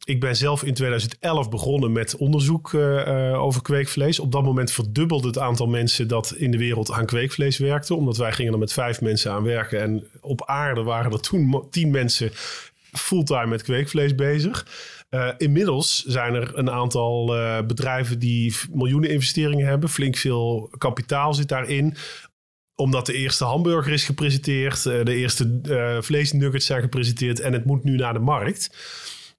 Ik 0.03 0.19
ben 0.19 0.35
zelf 0.35 0.63
in 0.63 0.73
2011 0.73 1.49
begonnen 1.49 1.91
met 1.91 2.15
onderzoek 2.15 2.71
uh, 2.71 3.41
over 3.41 3.61
kweekvlees. 3.61 4.19
Op 4.19 4.31
dat 4.31 4.43
moment 4.43 4.71
verdubbelde 4.71 5.27
het 5.27 5.37
aantal 5.37 5.67
mensen 5.67 6.07
dat 6.07 6.33
in 6.37 6.51
de 6.51 6.57
wereld 6.57 6.91
aan 6.91 7.05
kweekvlees 7.05 7.57
werkte. 7.57 7.95
Omdat 7.95 8.17
wij 8.17 8.31
gingen 8.31 8.53
er 8.53 8.59
met 8.59 8.73
vijf 8.73 9.01
mensen 9.01 9.31
aan 9.31 9.43
werken. 9.43 9.81
En 9.81 10.07
op 10.21 10.45
aarde 10.45 10.83
waren 10.83 11.11
er 11.11 11.21
toen 11.21 11.67
tien 11.69 11.91
mensen 11.91 12.29
fulltime 12.91 13.45
met 13.45 13.63
kweekvlees 13.63 14.15
bezig. 14.15 14.67
Uh, 15.09 15.29
inmiddels 15.37 16.03
zijn 16.05 16.33
er 16.33 16.57
een 16.57 16.69
aantal 16.69 17.25
bedrijven 17.67 18.19
die 18.19 18.55
miljoenen 18.71 19.09
investeringen 19.09 19.67
hebben. 19.67 19.89
Flink 19.89 20.17
veel 20.17 20.69
kapitaal 20.77 21.33
zit 21.33 21.47
daarin 21.47 21.95
omdat 22.75 23.05
de 23.05 23.13
eerste 23.13 23.43
hamburger 23.43 23.93
is 23.93 24.03
gepresenteerd, 24.03 24.83
de 24.83 25.15
eerste 25.15 25.59
vleesnuggets 26.01 26.65
zijn 26.65 26.81
gepresenteerd 26.81 27.39
en 27.39 27.53
het 27.53 27.65
moet 27.65 27.83
nu 27.83 27.95
naar 27.95 28.13
de 28.13 28.19
markt. 28.19 28.69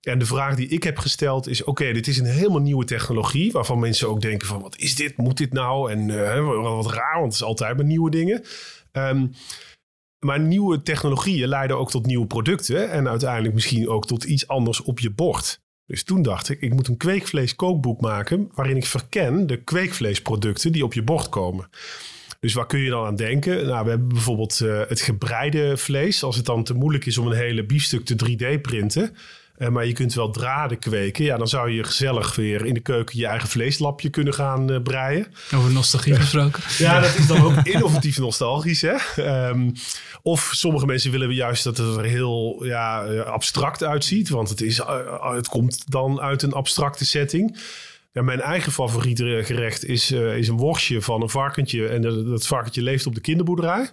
En 0.02 0.18
de 0.18 0.26
vraag 0.26 0.54
die 0.56 0.68
ik 0.68 0.82
heb 0.82 0.98
gesteld 0.98 1.48
is: 1.48 1.64
oké, 1.64 1.92
dit 1.92 2.06
is 2.06 2.18
een 2.18 2.26
helemaal 2.26 2.60
nieuwe 2.60 2.84
technologie. 2.84 3.52
Waarvan 3.52 3.78
mensen 3.78 4.08
ook 4.08 4.20
denken: 4.20 4.48
van 4.48 4.60
wat 4.60 4.76
is 4.76 4.94
dit? 4.94 5.16
Moet 5.16 5.36
dit 5.36 5.52
nou? 5.52 5.90
En 5.90 6.08
uh, 6.08 6.62
wat 6.62 6.92
raar, 6.92 7.20
want 7.20 7.32
het 7.32 7.34
is 7.34 7.42
altijd 7.42 7.76
met 7.76 7.86
nieuwe 7.86 8.10
dingen. 8.10 8.42
Um, 8.92 9.32
maar 10.18 10.40
nieuwe 10.40 10.82
technologieën 10.82 11.48
leiden 11.48 11.78
ook 11.78 11.90
tot 11.90 12.06
nieuwe 12.06 12.26
producten. 12.26 12.90
En 12.90 13.08
uiteindelijk 13.08 13.54
misschien 13.54 13.88
ook 13.88 14.06
tot 14.06 14.24
iets 14.24 14.48
anders 14.48 14.82
op 14.82 14.98
je 14.98 15.10
bord. 15.10 15.60
Dus 15.86 16.02
toen 16.02 16.22
dacht 16.22 16.48
ik, 16.48 16.60
ik 16.60 16.74
moet 16.74 16.88
een 16.88 16.96
kweekvlees 16.96 17.56
kookboek 17.56 18.00
maken. 18.00 18.50
waarin 18.54 18.76
ik 18.76 18.86
verken 18.86 19.46
de 19.46 19.56
kweekvleesproducten 19.56 20.72
die 20.72 20.84
op 20.84 20.92
je 20.92 21.02
bord 21.02 21.28
komen. 21.28 21.68
Dus 22.40 22.54
waar 22.54 22.66
kun 22.66 22.80
je 22.80 22.90
dan 22.90 23.06
aan 23.06 23.16
denken? 23.16 23.66
Nou, 23.66 23.84
we 23.84 23.90
hebben 23.90 24.08
bijvoorbeeld 24.08 24.60
uh, 24.62 24.80
het 24.88 25.00
gebreide 25.00 25.76
vlees. 25.76 26.22
Als 26.22 26.36
het 26.36 26.46
dan 26.46 26.64
te 26.64 26.74
moeilijk 26.74 27.06
is 27.06 27.18
om 27.18 27.26
een 27.26 27.36
hele 27.36 27.64
biefstuk 27.64 28.04
te 28.04 28.14
3D-printen 28.14 29.14
uh, 29.58 29.68
maar 29.68 29.86
je 29.86 29.92
kunt 29.92 30.14
wel 30.14 30.30
draden 30.30 30.78
kweken. 30.78 31.24
Ja, 31.24 31.36
dan 31.36 31.48
zou 31.48 31.70
je 31.70 31.84
gezellig 31.84 32.34
weer 32.34 32.66
in 32.66 32.74
de 32.74 32.80
keuken 32.80 33.18
je 33.18 33.26
eigen 33.26 33.48
vleeslapje 33.48 34.10
kunnen 34.10 34.34
gaan 34.34 34.70
uh, 34.70 34.82
breien. 34.82 35.26
Over 35.54 35.70
nostalgie 35.70 36.14
gesproken. 36.20 36.62
ja, 36.78 37.00
dat 37.06 37.14
is 37.14 37.26
dan 37.26 37.42
ook 37.42 37.66
innovatief 37.66 38.18
nostalgisch. 38.18 38.82
Hè? 38.82 38.96
Um, 39.48 39.72
of 40.22 40.50
sommige 40.54 40.86
mensen 40.86 41.10
willen 41.10 41.34
juist 41.34 41.64
dat 41.64 41.76
het 41.76 41.96
er 41.96 42.04
heel 42.04 42.64
ja, 42.64 43.04
eh, 43.04 43.20
abstract 43.20 43.84
uitziet. 43.84 44.28
Want 44.28 44.48
het, 44.48 44.60
is, 44.60 44.78
uh, 44.78 45.34
het 45.34 45.48
komt 45.48 45.90
dan 45.90 46.20
uit 46.20 46.42
een 46.42 46.52
abstracte 46.52 47.06
setting. 47.06 47.58
Ja, 48.12 48.22
mijn 48.22 48.40
eigen 48.40 48.72
favoriete 48.72 49.40
gerecht 49.44 49.84
is, 49.84 50.10
is 50.10 50.48
een 50.48 50.56
worstje 50.56 51.02
van 51.02 51.22
een 51.22 51.28
varkentje. 51.28 51.88
En 51.88 52.02
dat, 52.02 52.26
dat 52.26 52.46
varkentje 52.46 52.82
leeft 52.82 53.06
op 53.06 53.14
de 53.14 53.20
kinderboerderij. 53.20 53.90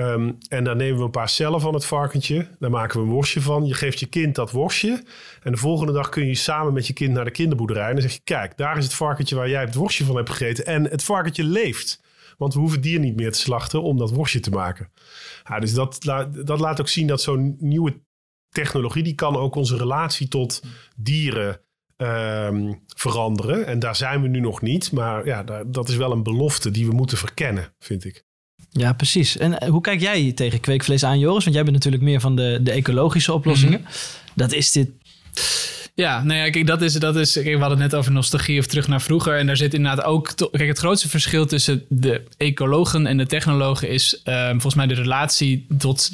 Um, 0.00 0.38
en 0.48 0.64
dan 0.64 0.76
nemen 0.76 0.98
we 0.98 1.04
een 1.04 1.10
paar 1.10 1.28
cellen 1.28 1.60
van 1.60 1.74
het 1.74 1.84
varkentje. 1.84 2.48
Daar 2.58 2.70
maken 2.70 3.00
we 3.00 3.06
een 3.06 3.12
worstje 3.12 3.40
van. 3.40 3.66
Je 3.66 3.74
geeft 3.74 4.00
je 4.00 4.06
kind 4.06 4.34
dat 4.34 4.50
worstje. 4.50 5.02
En 5.42 5.52
de 5.52 5.58
volgende 5.58 5.92
dag 5.92 6.08
kun 6.08 6.26
je 6.26 6.34
samen 6.34 6.72
met 6.72 6.86
je 6.86 6.92
kind 6.92 7.12
naar 7.12 7.24
de 7.24 7.30
kinderboerderij. 7.30 7.86
En 7.86 7.92
dan 7.92 8.02
zeg 8.02 8.12
je, 8.12 8.20
kijk, 8.24 8.56
daar 8.56 8.78
is 8.78 8.84
het 8.84 8.94
varkentje 8.94 9.36
waar 9.36 9.48
jij 9.48 9.60
het 9.60 9.74
worstje 9.74 10.04
van 10.04 10.16
hebt 10.16 10.30
gegeten. 10.30 10.66
En 10.66 10.84
het 10.84 11.04
varkentje 11.04 11.44
leeft. 11.44 12.02
Want 12.36 12.54
we 12.54 12.60
hoeven 12.60 12.80
dier 12.80 12.98
niet 12.98 13.16
meer 13.16 13.32
te 13.32 13.38
slachten 13.38 13.82
om 13.82 13.98
dat 13.98 14.10
worstje 14.10 14.40
te 14.40 14.50
maken. 14.50 14.92
Dus 15.58 15.74
dat, 15.74 15.98
dat 16.44 16.60
laat 16.60 16.80
ook 16.80 16.88
zien 16.88 17.06
dat 17.06 17.22
zo'n 17.22 17.56
nieuwe 17.58 18.00
technologie... 18.48 19.02
die 19.02 19.14
kan 19.14 19.36
ook 19.36 19.54
onze 19.54 19.76
relatie 19.76 20.28
tot 20.28 20.62
dieren 20.96 21.60
um, 21.96 22.82
veranderen. 22.86 23.66
En 23.66 23.78
daar 23.78 23.96
zijn 23.96 24.22
we 24.22 24.28
nu 24.28 24.40
nog 24.40 24.62
niet. 24.62 24.92
Maar 24.92 25.26
ja, 25.26 25.42
dat 25.66 25.88
is 25.88 25.96
wel 25.96 26.12
een 26.12 26.22
belofte 26.22 26.70
die 26.70 26.86
we 26.86 26.92
moeten 26.92 27.18
verkennen, 27.18 27.74
vind 27.78 28.04
ik. 28.04 28.26
Ja, 28.70 28.92
precies. 28.92 29.36
En 29.36 29.58
eh, 29.58 29.68
hoe 29.68 29.80
kijk 29.80 30.00
jij 30.00 30.32
tegen 30.32 30.60
kweekvlees 30.60 31.04
aan, 31.04 31.18
Joris? 31.18 31.44
Want 31.44 31.56
jij 31.56 31.64
bent 31.64 31.76
natuurlijk 31.76 32.02
meer 32.02 32.20
van 32.20 32.36
de, 32.36 32.58
de 32.62 32.70
ecologische 32.70 33.32
oplossingen. 33.32 33.80
Mhm. 33.80 33.90
Dat 34.34 34.52
is 34.52 34.72
dit 34.72 34.88
ja, 35.94 36.22
nou 36.22 36.38
ja, 36.38 36.50
kijk, 36.50 36.66
dat 36.66 36.82
is, 36.82 36.92
dat 36.92 37.16
is, 37.16 37.32
kijk, 37.32 37.44
we 37.44 37.50
hadden 37.50 37.70
het 37.70 37.90
net 37.90 37.94
over 37.94 38.12
nostalgie 38.12 38.58
of 38.58 38.66
terug 38.66 38.88
naar 38.88 39.02
vroeger. 39.02 39.38
En 39.38 39.46
daar 39.46 39.56
zit 39.56 39.74
inderdaad 39.74 40.04
ook, 40.04 40.34
kijk, 40.50 40.68
het 40.68 40.78
grootste 40.78 41.08
verschil 41.08 41.46
tussen 41.46 41.84
de 41.88 42.22
ecologen 42.36 43.06
en 43.06 43.16
de 43.16 43.26
technologen 43.26 43.88
is 43.88 44.20
um, 44.24 44.50
volgens 44.50 44.74
mij 44.74 44.86
de 44.86 44.94
relatie 44.94 45.66
tot 45.78 46.10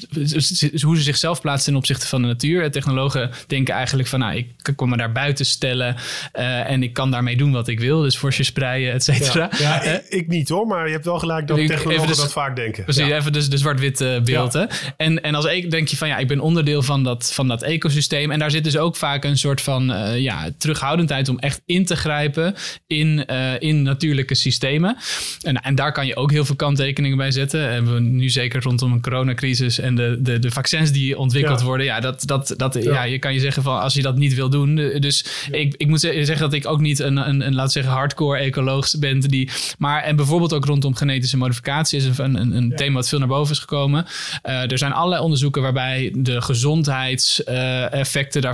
hoe 0.82 0.96
ze 0.96 1.02
zichzelf 1.02 1.40
plaatsen 1.40 1.64
ten 1.72 1.76
opzichte 1.76 2.06
van 2.06 2.22
de 2.22 2.28
natuur. 2.28 2.62
De 2.62 2.70
technologen 2.70 3.30
denken 3.46 3.74
eigenlijk 3.74 4.08
van, 4.08 4.18
nou, 4.18 4.36
ik 4.36 4.48
kan 4.76 4.88
me 4.88 4.96
daar 4.96 5.12
buiten 5.12 5.46
stellen 5.46 5.96
uh, 6.34 6.70
en 6.70 6.82
ik 6.82 6.92
kan 6.92 7.10
daarmee 7.10 7.36
doen 7.36 7.52
wat 7.52 7.68
ik 7.68 7.80
wil. 7.80 8.00
Dus 8.00 8.18
voor 8.18 8.34
je 8.36 8.42
spreiden, 8.42 8.92
et 8.92 9.04
cetera. 9.04 9.50
Ja, 9.58 9.84
ja 9.84 9.86
uh, 9.86 9.98
ik, 10.08 10.28
niet 10.28 10.48
hoor, 10.48 10.66
maar 10.66 10.86
je 10.86 10.92
hebt 10.92 11.04
wel 11.04 11.18
gelijk 11.18 11.46
dat 11.46 11.56
technologen 11.56 12.06
dus, 12.06 12.16
dat 12.16 12.32
vaak 12.32 12.56
denken. 12.56 12.84
Precies, 12.84 13.08
even 13.08 13.32
dus 13.32 13.48
de 13.48 13.58
zwart-wit 13.58 14.04
beeld. 14.24 14.52
Hè? 14.52 14.64
En, 14.96 15.22
en 15.22 15.34
als 15.34 15.44
ik 15.44 15.70
denk 15.70 15.88
je 15.88 15.96
van, 15.96 16.08
ja, 16.08 16.16
ik 16.16 16.28
ben 16.28 16.40
onderdeel 16.40 16.82
van 16.82 17.04
dat, 17.04 17.32
van 17.32 17.48
dat 17.48 17.62
ecosysteem. 17.62 18.30
En 18.30 18.38
daar 18.38 18.50
zit 18.50 18.64
dus 18.64 18.76
ook 18.76 18.96
vaak 18.96 19.13
vaak 19.14 19.24
een 19.30 19.38
soort 19.38 19.60
van 19.60 19.90
uh, 19.90 20.18
ja, 20.18 20.50
terughoudendheid 20.58 21.28
om 21.28 21.38
echt 21.38 21.62
in 21.66 21.84
te 21.84 21.96
grijpen 21.96 22.54
in, 22.86 23.24
uh, 23.30 23.52
in 23.58 23.82
natuurlijke 23.82 24.34
systemen. 24.34 24.96
En, 25.42 25.62
en 25.62 25.74
daar 25.74 25.92
kan 25.92 26.06
je 26.06 26.16
ook 26.16 26.30
heel 26.30 26.44
veel 26.44 26.56
kanttekeningen 26.56 27.16
bij 27.16 27.30
zetten. 27.30 27.70
En 27.70 27.94
we 27.94 28.00
nu 28.00 28.28
zeker 28.28 28.62
rondom 28.62 28.92
een 28.92 29.00
coronacrisis 29.00 29.78
en 29.78 29.94
de, 29.94 30.18
de, 30.20 30.38
de 30.38 30.50
vaccins 30.50 30.92
die 30.92 31.18
ontwikkeld 31.18 31.62
worden. 31.62 31.86
Ja, 31.86 32.00
dat, 32.00 32.22
dat, 32.26 32.54
dat, 32.56 32.78
ja. 32.82 33.02
je 33.02 33.18
kan 33.18 33.34
je 33.34 33.40
zeggen 33.40 33.62
van 33.62 33.80
als 33.80 33.94
je 33.94 34.02
dat 34.02 34.16
niet 34.16 34.34
wil 34.34 34.50
doen. 34.50 34.74
Dus 34.98 35.24
ik, 35.50 35.74
ik 35.76 35.86
moet 35.86 36.00
zeggen 36.00 36.38
dat 36.38 36.52
ik 36.52 36.66
ook 36.66 36.80
niet 36.80 36.98
een, 36.98 37.16
een, 37.16 37.46
een 37.46 37.54
laat 37.54 37.72
zeggen, 37.72 37.92
hardcore 37.92 38.38
ecoloog 38.38 38.98
ben. 38.98 39.20
Die, 39.20 39.50
maar 39.78 40.02
en 40.02 40.16
bijvoorbeeld 40.16 40.52
ook 40.52 40.64
rondom 40.64 40.94
genetische 40.94 41.36
modificatie 41.36 41.98
is 41.98 42.04
een, 42.18 42.34
een, 42.34 42.56
een 42.56 42.72
thema 42.76 42.94
wat 42.94 43.08
veel 43.08 43.18
naar 43.18 43.28
boven 43.28 43.52
is 43.52 43.58
gekomen. 43.58 44.06
Uh, 44.44 44.70
er 44.70 44.78
zijn 44.78 44.92
allerlei 44.92 45.22
onderzoeken 45.22 45.62
waarbij 45.62 46.12
de 46.16 46.42
gezondheidseffecten 46.42 48.40
uh, 48.40 48.46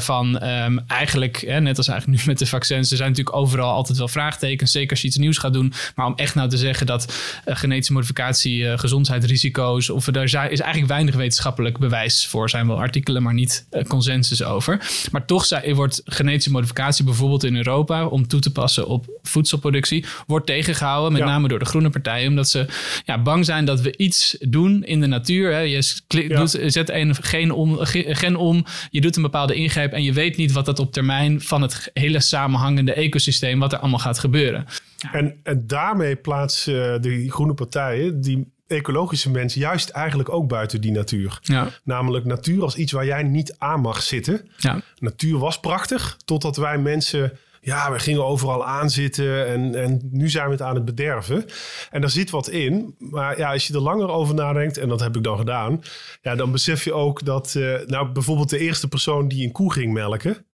um, 0.43 0.81
eigenlijk, 0.87 1.61
net 1.61 1.77
als 1.77 1.89
eigenlijk 1.89 2.21
nu 2.21 2.27
met 2.27 2.39
de 2.39 2.47
vaccins, 2.47 2.91
er 2.91 2.97
zijn 2.97 3.09
natuurlijk 3.09 3.37
overal 3.37 3.73
altijd 3.73 3.99
wel 3.99 4.09
vraagtekens. 4.09 4.73
Zeker 4.73 4.91
als 4.91 5.01
je 5.01 5.07
iets 5.07 5.17
nieuws 5.17 5.39
gaat 5.39 5.53
doen. 5.53 5.73
Maar 5.95 6.07
om 6.07 6.17
echt 6.17 6.35
nou 6.35 6.49
te 6.49 6.57
zeggen 6.57 6.87
dat 6.87 7.15
uh, 7.47 7.57
genetische 7.57 7.93
modificatie 7.93 8.79
gezondheidsrisico's, 8.79 9.91
of 9.91 10.07
er 10.07 10.23
is 10.23 10.35
eigenlijk 10.35 10.87
weinig 10.87 11.15
wetenschappelijk 11.15 11.79
bewijs 11.79 12.27
voor. 12.27 12.51
zijn 12.51 12.67
wel 12.67 12.79
artikelen, 12.79 13.23
maar 13.23 13.35
niet 13.35 13.67
consensus 13.89 14.43
over. 14.43 14.81
Maar 15.11 15.27
toch 15.27 15.49
wordt 15.75 16.03
genetische 16.05 16.51
modificatie 16.51 17.05
bijvoorbeeld 17.05 17.45
in 17.45 17.57
Europa 17.57 18.07
om 18.07 18.27
toe 18.27 18.41
te 18.41 18.53
passen 18.53 18.87
op 18.87 19.19
voedselproductie, 19.23 20.05
wordt 20.27 20.47
tegengehouden, 20.47 21.13
met 21.13 21.25
name 21.25 21.49
door 21.49 21.59
de 21.59 21.65
groene 21.65 21.91
partijen, 21.91 22.29
omdat 22.29 22.49
ze 22.49 22.67
ja, 23.05 23.23
bang 23.23 23.45
zijn 23.45 23.65
dat 23.65 23.81
we 23.81 23.97
iets 23.97 24.37
doen 24.41 24.85
in 24.85 25.01
de 25.01 25.07
natuur. 25.07 25.53
Hè. 25.53 25.59
Je 25.59 25.85
doet, 26.29 26.59
zet 26.67 26.91
een 26.91 27.15
gen 27.15 27.51
om, 27.51 27.77
gen 27.81 28.37
om, 28.37 28.65
je 28.91 29.01
doet 29.01 29.17
een 29.17 29.23
bepaalde 29.23 29.55
ingreep 29.55 29.93
en 29.93 30.03
je 30.03 30.13
weet 30.13 30.30
niet 30.37 30.53
wat 30.53 30.65
dat 30.65 30.79
op 30.79 30.93
termijn 30.93 31.41
van 31.41 31.63
het 31.63 31.91
hele 31.95 32.21
samenhangende 32.21 32.93
ecosysteem, 32.93 33.59
wat 33.59 33.73
er 33.73 33.79
allemaal 33.79 33.99
gaat 33.99 34.19
gebeuren. 34.19 34.67
En, 35.13 35.41
en 35.43 35.67
daarmee 35.67 36.17
plaatsen 36.17 37.03
de 37.03 37.31
groene 37.31 37.55
partijen 37.55 38.21
die 38.21 38.53
ecologische 38.67 39.31
mensen 39.31 39.61
juist 39.61 39.89
eigenlijk 39.89 40.29
ook 40.29 40.49
buiten 40.49 40.81
die 40.81 40.93
natuur. 40.93 41.39
Ja. 41.43 41.69
Namelijk 41.85 42.25
natuur 42.25 42.63
als 42.63 42.77
iets 42.77 42.93
waar 42.93 43.07
jij 43.07 43.23
niet 43.23 43.55
aan 43.59 43.81
mag 43.81 44.03
zitten. 44.03 44.49
Ja. 44.57 44.81
Natuur 44.99 45.39
was 45.39 45.61
prachtig, 45.61 46.17
totdat 46.25 46.57
wij 46.57 46.79
mensen 46.79 47.39
ja, 47.61 47.93
we 47.93 47.99
gingen 47.99 48.25
overal 48.25 48.67
aanzitten 48.67 49.47
en, 49.47 49.75
en 49.75 50.09
nu 50.11 50.29
zijn 50.29 50.47
we 50.47 50.53
het 50.53 50.63
aan 50.63 50.75
het 50.75 50.85
bederven. 50.85 51.45
En 51.91 52.01
daar 52.01 52.11
zit 52.11 52.31
wat 52.31 52.49
in. 52.49 52.95
Maar 52.99 53.39
ja, 53.39 53.53
als 53.53 53.67
je 53.67 53.75
er 53.75 53.81
langer 53.81 54.09
over 54.09 54.35
nadenkt, 54.35 54.79
en 54.79 54.89
dat 54.89 55.01
heb 55.01 55.17
ik 55.17 55.23
dan 55.23 55.39
gedaan, 55.39 55.83
ja, 56.23 56.35
dan 56.35 56.53
besef 56.53 56.85
je 56.85 56.93
ook 56.93 57.25
dat, 57.25 57.55
uh, 57.57 57.81
nou, 57.87 58.13
bijvoorbeeld 58.13 58.51
de 58.51 58.59
eerste 58.59 58.89
persoon 58.89 59.29
die 59.29 59.45
een 59.45 59.53
koe 59.53 59.73
ging 59.73 59.93
melken, 59.93 60.47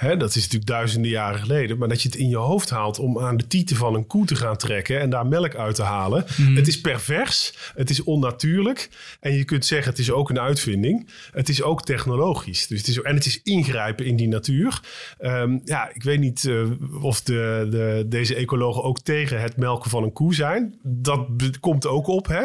Hè, 0.00 0.16
dat 0.16 0.28
is 0.28 0.42
natuurlijk 0.42 0.70
duizenden 0.70 1.10
jaren 1.10 1.40
geleden. 1.40 1.78
Maar 1.78 1.88
dat 1.88 2.02
je 2.02 2.08
het 2.08 2.18
in 2.18 2.28
je 2.28 2.36
hoofd 2.36 2.70
haalt 2.70 2.98
om 2.98 3.18
aan 3.18 3.36
de 3.36 3.46
tieten 3.46 3.76
van 3.76 3.94
een 3.94 4.06
koe 4.06 4.26
te 4.26 4.36
gaan 4.36 4.56
trekken 4.56 5.00
en 5.00 5.10
daar 5.10 5.26
melk 5.26 5.54
uit 5.54 5.74
te 5.74 5.82
halen. 5.82 6.24
Mhm. 6.36 6.56
Het 6.56 6.68
is 6.68 6.80
pervers. 6.80 7.54
Het 7.74 7.90
is 7.90 8.04
onnatuurlijk. 8.04 8.88
En 9.20 9.32
je 9.32 9.44
kunt 9.44 9.66
zeggen, 9.66 9.90
het 9.90 10.00
is 10.00 10.10
ook 10.10 10.30
een 10.30 10.40
uitvinding. 10.40 11.08
Het 11.32 11.48
is 11.48 11.62
ook 11.62 11.84
technologisch. 11.84 12.66
Dus 12.66 12.78
het 12.78 12.88
is, 12.88 13.00
en 13.00 13.14
het 13.14 13.26
is 13.26 13.42
ingrijpen 13.42 14.04
in 14.04 14.16
die 14.16 14.28
natuur. 14.28 14.80
Ehm, 15.18 15.58
ja, 15.64 15.90
ik 15.94 16.02
weet 16.02 16.20
niet 16.20 16.44
uh, 16.44 16.66
of 17.02 17.22
de, 17.22 17.66
de, 17.70 18.04
deze 18.06 18.34
ecologen 18.34 18.82
ook 18.82 19.00
tegen 19.00 19.40
het 19.40 19.56
melken 19.56 19.90
van 19.90 20.02
een 20.02 20.12
koe 20.12 20.34
zijn. 20.34 20.74
Dat 20.82 21.26
komt 21.60 21.86
ook 21.86 22.06
op. 22.06 22.26
Hè? 22.26 22.42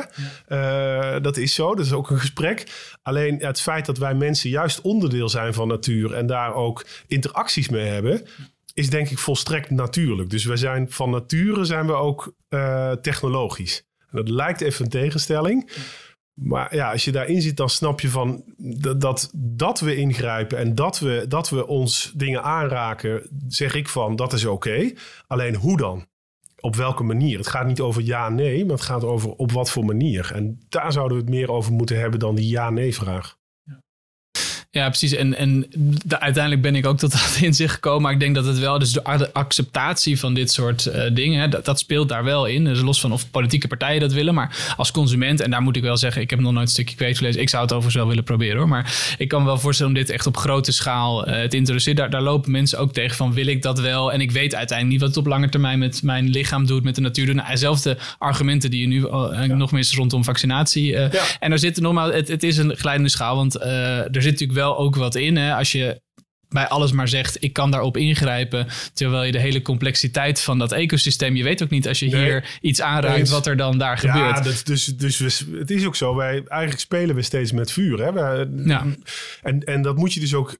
Uh, 0.47 1.23
dat 1.23 1.38
is 1.38 1.53
zo. 1.53 1.75
Dat 1.75 1.86
is 1.86 1.93
ook 1.93 2.10
een 2.10 2.19
gesprek. 2.19 2.63
Alleen 3.03 3.38
het 3.39 3.62
feit 3.62 3.86
dat 3.86 3.97
wij 3.97 4.13
mensen 4.13 4.49
juist 4.49 4.81
onderdeel 4.81 5.29
zijn 5.29 5.53
van 5.53 5.67
natuur 5.67 6.13
en 6.13 6.27
daar 6.27 6.53
ook 6.53 6.86
interactie 7.08 7.34
acties 7.35 7.69
mee 7.69 7.85
hebben, 7.85 8.21
is 8.73 8.89
denk 8.89 9.09
ik 9.09 9.17
volstrekt 9.17 9.69
natuurlijk. 9.69 10.29
Dus 10.29 10.45
we 10.45 10.57
zijn 10.57 10.91
van 10.91 11.09
nature 11.09 11.65
zijn 11.65 11.87
we 11.87 11.93
ook 11.93 12.35
uh, 12.49 12.91
technologisch. 12.91 13.85
dat 14.11 14.29
lijkt 14.29 14.61
even 14.61 14.85
een 14.85 14.91
tegenstelling. 14.91 15.71
Maar 16.33 16.75
ja, 16.75 16.91
als 16.91 17.05
je 17.05 17.11
daarin 17.11 17.41
zit, 17.41 17.57
dan 17.57 17.69
snap 17.69 17.99
je 17.99 18.09
van 18.09 18.43
dat, 18.97 19.31
dat 19.35 19.79
we 19.79 19.95
ingrijpen 19.95 20.57
en 20.57 20.75
dat 20.75 20.99
we, 20.99 21.25
dat 21.27 21.49
we 21.49 21.67
ons 21.67 22.11
dingen 22.15 22.43
aanraken, 22.43 23.29
zeg 23.47 23.75
ik 23.75 23.87
van 23.87 24.15
dat 24.15 24.33
is 24.33 24.45
oké. 24.45 24.91
Alleen 25.27 25.55
hoe 25.55 25.77
dan? 25.77 26.05
Op 26.59 26.75
welke 26.75 27.03
manier? 27.03 27.37
Het 27.37 27.47
gaat 27.47 27.67
niet 27.67 27.81
over 27.81 28.01
ja, 28.01 28.29
nee, 28.29 28.65
maar 28.65 28.75
het 28.75 28.85
gaat 28.85 29.03
over 29.03 29.31
op 29.31 29.51
wat 29.51 29.71
voor 29.71 29.85
manier. 29.85 30.31
En 30.33 30.59
daar 30.69 30.91
zouden 30.91 31.17
we 31.17 31.23
het 31.23 31.33
meer 31.33 31.51
over 31.51 31.73
moeten 31.73 31.99
hebben 31.99 32.19
dan 32.19 32.35
die 32.35 32.49
ja-nee-vraag. 32.49 33.37
Ja, 34.75 34.88
precies. 34.88 35.13
En, 35.13 35.38
en 35.38 35.67
uiteindelijk 36.07 36.61
ben 36.61 36.75
ik 36.75 36.85
ook 36.85 36.97
tot 36.97 37.11
dat 37.11 37.38
inzicht 37.41 37.73
gekomen. 37.73 38.01
Maar 38.01 38.11
ik 38.11 38.19
denk 38.19 38.35
dat 38.35 38.45
het 38.45 38.59
wel, 38.59 38.79
dus 38.79 38.91
de 38.91 39.33
acceptatie 39.33 40.19
van 40.19 40.33
dit 40.33 40.51
soort 40.51 40.85
uh, 40.85 41.03
dingen, 41.13 41.49
dat, 41.49 41.65
dat, 41.65 41.79
speelt 41.79 42.09
daar 42.09 42.23
wel 42.23 42.45
in. 42.45 42.63
Dus 42.63 42.81
los 42.81 42.99
van 42.99 43.11
of 43.11 43.31
politieke 43.31 43.67
partijen 43.67 43.99
dat 43.99 44.13
willen. 44.13 44.33
Maar 44.33 44.73
als 44.77 44.91
consument, 44.91 45.39
en 45.39 45.51
daar 45.51 45.61
moet 45.61 45.75
ik 45.75 45.81
wel 45.81 45.97
zeggen, 45.97 46.21
ik 46.21 46.29
heb 46.29 46.39
nog 46.39 46.51
nooit 46.51 46.65
een 46.65 46.71
stukje 46.71 46.95
kweet 46.95 47.17
gelezen. 47.17 47.41
Ik 47.41 47.49
zou 47.49 47.61
het 47.61 47.71
overigens 47.71 48.01
wel 48.01 48.07
willen 48.07 48.23
proberen 48.23 48.57
hoor. 48.57 48.67
Maar 48.67 49.15
ik 49.17 49.27
kan 49.27 49.39
me 49.39 49.45
wel 49.45 49.57
voorstellen 49.57 49.91
om 49.93 49.97
dit 49.97 50.09
echt 50.09 50.27
op 50.27 50.38
grote 50.38 50.71
schaal 50.71 51.27
uh, 51.27 51.43
te 51.43 51.57
introduceren. 51.57 51.95
Daar, 51.95 52.09
daar 52.09 52.21
lopen 52.21 52.51
mensen 52.51 52.79
ook 52.79 52.93
tegen 52.93 53.15
van, 53.15 53.33
wil 53.33 53.47
ik 53.47 53.61
dat 53.61 53.79
wel? 53.79 54.11
En 54.11 54.21
ik 54.21 54.31
weet 54.31 54.55
uiteindelijk 54.55 54.89
niet 54.89 54.99
wat 54.99 55.15
het 55.15 55.25
op 55.25 55.31
lange 55.31 55.49
termijn 55.49 55.79
met 55.79 56.03
mijn 56.03 56.29
lichaam 56.29 56.65
doet, 56.65 56.83
met 56.83 56.95
de 56.95 57.01
natuur. 57.01 57.35
Nou, 57.35 57.49
dezelfde 57.49 57.97
argumenten 58.17 58.69
die 58.69 58.81
je 58.81 58.88
nu 58.88 58.99
uh, 58.99 59.41
nog 59.43 59.71
meer 59.71 59.91
rondom 59.95 60.23
vaccinatie. 60.23 60.91
Ja. 60.91 61.09
En 61.39 61.51
er 61.51 61.59
zitten 61.59 61.83
nogmaals, 61.83 62.13
het, 62.13 62.27
het 62.27 62.43
is 62.43 62.57
een 62.57 62.75
glijdende 62.75 63.09
schaal. 63.09 63.35
Want 63.35 63.61
er 63.61 64.07
zit 64.11 64.31
natuurlijk 64.31 64.59
wel 64.59 64.64
ook 64.73 64.95
wat 64.95 65.15
in. 65.15 65.38
Hè? 65.38 65.56
Als 65.56 65.71
je 65.71 66.01
bij 66.49 66.67
alles 66.67 66.91
maar 66.91 67.08
zegt, 67.08 67.43
ik 67.43 67.54
kan 67.54 67.71
daarop 67.71 67.97
ingrijpen. 67.97 68.67
Terwijl 68.93 69.23
je 69.23 69.32
de 69.32 69.39
hele 69.39 69.62
complexiteit 69.62 70.41
van 70.41 70.60
dat 70.60 70.71
ecosysteem, 70.71 71.36
je 71.36 71.43
weet 71.43 71.63
ook 71.63 71.69
niet 71.69 71.88
als 71.88 71.99
je 71.99 72.17
hier 72.17 72.58
iets 72.62 72.82
aanraakt, 72.82 73.30
wat 73.30 73.47
er 73.47 73.58
dan 73.58 73.78
daar 73.78 73.97
gebeurt. 73.97 74.38
Ja, 74.38 74.41
dat, 74.41 74.62
dus, 74.65 74.86
dus 74.86 75.17
we, 75.17 75.58
het 75.58 75.71
is 75.71 75.86
ook 75.86 75.95
zo. 75.95 76.15
Wij, 76.15 76.43
eigenlijk 76.47 76.80
spelen 76.80 77.15
we 77.15 77.21
steeds 77.21 77.51
met 77.51 77.71
vuur. 77.71 77.99
Hè? 77.99 78.10
ja. 78.63 78.86
en, 79.41 79.63
en 79.63 79.82
dat 79.82 79.97
moet 79.97 80.13
je 80.13 80.19
dus 80.19 80.34
ook 80.34 80.56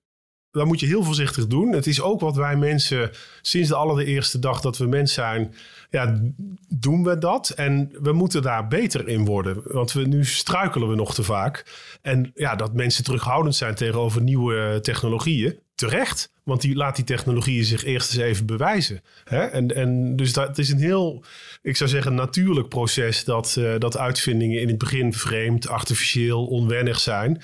dat 0.56 0.65
moet 0.65 0.80
je 0.80 0.86
heel 0.86 1.04
voorzichtig 1.04 1.48
doen. 1.48 1.72
Het 1.72 1.88
is 1.88 2.02
ook 2.02 2.20
wat 2.20 2.36
wij 2.36 2.56
mensen 2.56 3.12
sinds 3.41 3.70
de 3.70 3.76
allereerste 3.76 4.39
dag 4.39 4.62
dat 4.62 4.78
we 4.78 4.86
mens 4.86 5.13
zijn, 5.13 5.54
ja, 5.89 6.21
doen 6.67 7.04
we 7.04 7.17
dat. 7.17 7.50
En 7.50 7.91
we 8.02 8.12
moeten 8.12 8.41
daar 8.41 8.67
beter 8.67 9.08
in 9.08 9.26
worden. 9.26 9.62
Want 9.63 9.91
we, 9.91 10.08
nu 10.08 10.26
struikelen 10.26 10.89
we 10.89 10.95
nog 10.95 11.13
te 11.13 11.24
vaak. 11.24 11.65
En 12.02 12.32
ja, 12.36 12.56
dat 12.56 12.74
mensen 12.74 13.04
terughoudend 13.04 13.56
zijn 13.56 13.76
tegenover 13.76 14.21
nieuwe 14.21 14.80
technologieën. 14.82 15.60
Terecht, 15.76 16.32
want 16.43 16.62
die 16.62 16.76
laat 16.76 16.95
die 16.95 17.06
technologieën 17.06 17.65
zich 17.65 17.84
eerst 17.84 18.13
eens 18.13 18.24
even 18.24 18.45
bewijzen. 18.45 19.02
Hè? 19.24 19.45
En, 19.45 19.76
en 19.76 20.15
dus 20.15 20.34
dat 20.34 20.58
is 20.58 20.69
een 20.69 20.80
heel, 20.80 21.24
ik 21.62 21.78
zou 21.78 21.89
zeggen, 21.89 22.15
natuurlijk 22.15 22.69
proces 22.69 23.24
dat, 23.24 23.56
uh, 23.60 23.74
dat 23.78 23.98
uitvindingen 23.98 24.62
in 24.62 24.67
het 24.67 24.78
begin 24.78 25.13
vreemd, 25.13 25.67
artificieel, 25.67 26.45
onwennig 26.45 27.00
zijn. 27.00 27.41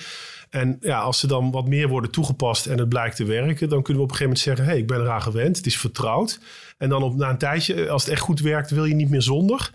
En 0.51 0.77
ja, 0.81 0.99
als 0.99 1.19
ze 1.19 1.27
dan 1.27 1.51
wat 1.51 1.67
meer 1.67 1.87
worden 1.87 2.11
toegepast 2.11 2.65
en 2.65 2.77
het 2.77 2.89
blijkt 2.89 3.15
te 3.15 3.25
werken, 3.25 3.69
dan 3.69 3.81
kunnen 3.81 4.03
we 4.03 4.09
op 4.09 4.11
een 4.11 4.17
gegeven 4.17 4.23
moment 4.23 4.39
zeggen: 4.39 4.65
hé, 4.65 4.71
hey, 4.71 4.79
ik 4.79 4.87
ben 4.87 5.01
eraan 5.01 5.21
gewend, 5.21 5.57
het 5.57 5.65
is 5.65 5.77
vertrouwd. 5.77 6.39
En 6.77 6.89
dan 6.89 7.03
op, 7.03 7.15
na 7.15 7.29
een 7.29 7.37
tijdje, 7.37 7.89
als 7.89 8.03
het 8.03 8.11
echt 8.11 8.21
goed 8.21 8.39
werkt, 8.39 8.69
wil 8.69 8.85
je 8.85 8.95
niet 8.95 9.09
meer 9.09 9.21
zonder. 9.21 9.71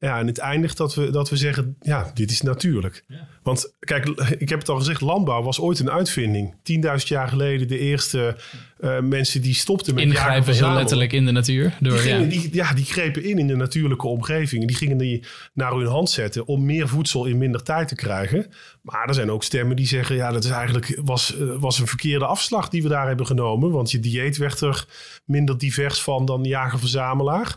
Ja, 0.00 0.18
en 0.18 0.26
het 0.26 0.38
eindigt 0.38 0.76
dat 0.76 0.94
we, 0.94 1.10
dat 1.10 1.30
we 1.30 1.36
zeggen, 1.36 1.76
ja, 1.80 2.10
dit 2.14 2.30
is 2.30 2.42
natuurlijk. 2.42 3.04
Want 3.42 3.74
kijk, 3.78 4.06
ik 4.38 4.48
heb 4.48 4.58
het 4.58 4.68
al 4.68 4.76
gezegd, 4.76 5.00
landbouw 5.00 5.42
was 5.42 5.60
ooit 5.60 5.78
een 5.78 5.90
uitvinding. 5.90 6.54
10.000 6.54 7.06
jaar 7.06 7.28
geleden 7.28 7.68
de 7.68 7.78
eerste 7.78 8.36
uh, 8.80 9.00
mensen 9.00 9.42
die 9.42 9.54
stopten 9.54 9.94
met 9.94 10.04
Ingrijpen 10.04 10.54
heel 10.54 10.72
letterlijk 10.72 11.12
in 11.12 11.26
de 11.26 11.32
natuur. 11.32 11.76
Door, 11.80 11.92
die, 11.92 12.00
gingen, 12.00 12.20
ja. 12.20 12.28
Die, 12.28 12.48
ja, 12.52 12.72
die 12.72 12.84
grepen 12.84 13.24
in 13.24 13.38
in 13.38 13.46
de 13.46 13.56
natuurlijke 13.56 14.06
omgeving. 14.06 14.66
Die 14.66 14.76
gingen 14.76 14.98
die 14.98 15.24
naar 15.54 15.72
hun 15.72 15.86
hand 15.86 16.10
zetten 16.10 16.46
om 16.46 16.64
meer 16.64 16.88
voedsel 16.88 17.24
in 17.24 17.38
minder 17.38 17.62
tijd 17.62 17.88
te 17.88 17.94
krijgen. 17.94 18.46
Maar 18.82 19.08
er 19.08 19.14
zijn 19.14 19.30
ook 19.30 19.44
stemmen 19.44 19.76
die 19.76 19.86
zeggen, 19.86 20.16
ja, 20.16 20.32
dat 20.32 20.44
is 20.44 20.50
eigenlijk 20.50 21.00
was, 21.04 21.34
uh, 21.34 21.54
was 21.58 21.78
een 21.78 21.86
verkeerde 21.86 22.26
afslag 22.26 22.68
die 22.68 22.82
we 22.82 22.88
daar 22.88 23.06
hebben 23.06 23.26
genomen. 23.26 23.70
Want 23.70 23.90
je 23.90 24.00
dieet 24.00 24.36
werd 24.36 24.60
er 24.60 24.86
minder 25.24 25.58
divers 25.58 26.02
van 26.02 26.24
dan 26.24 26.44
jager-verzamelaar. 26.44 27.56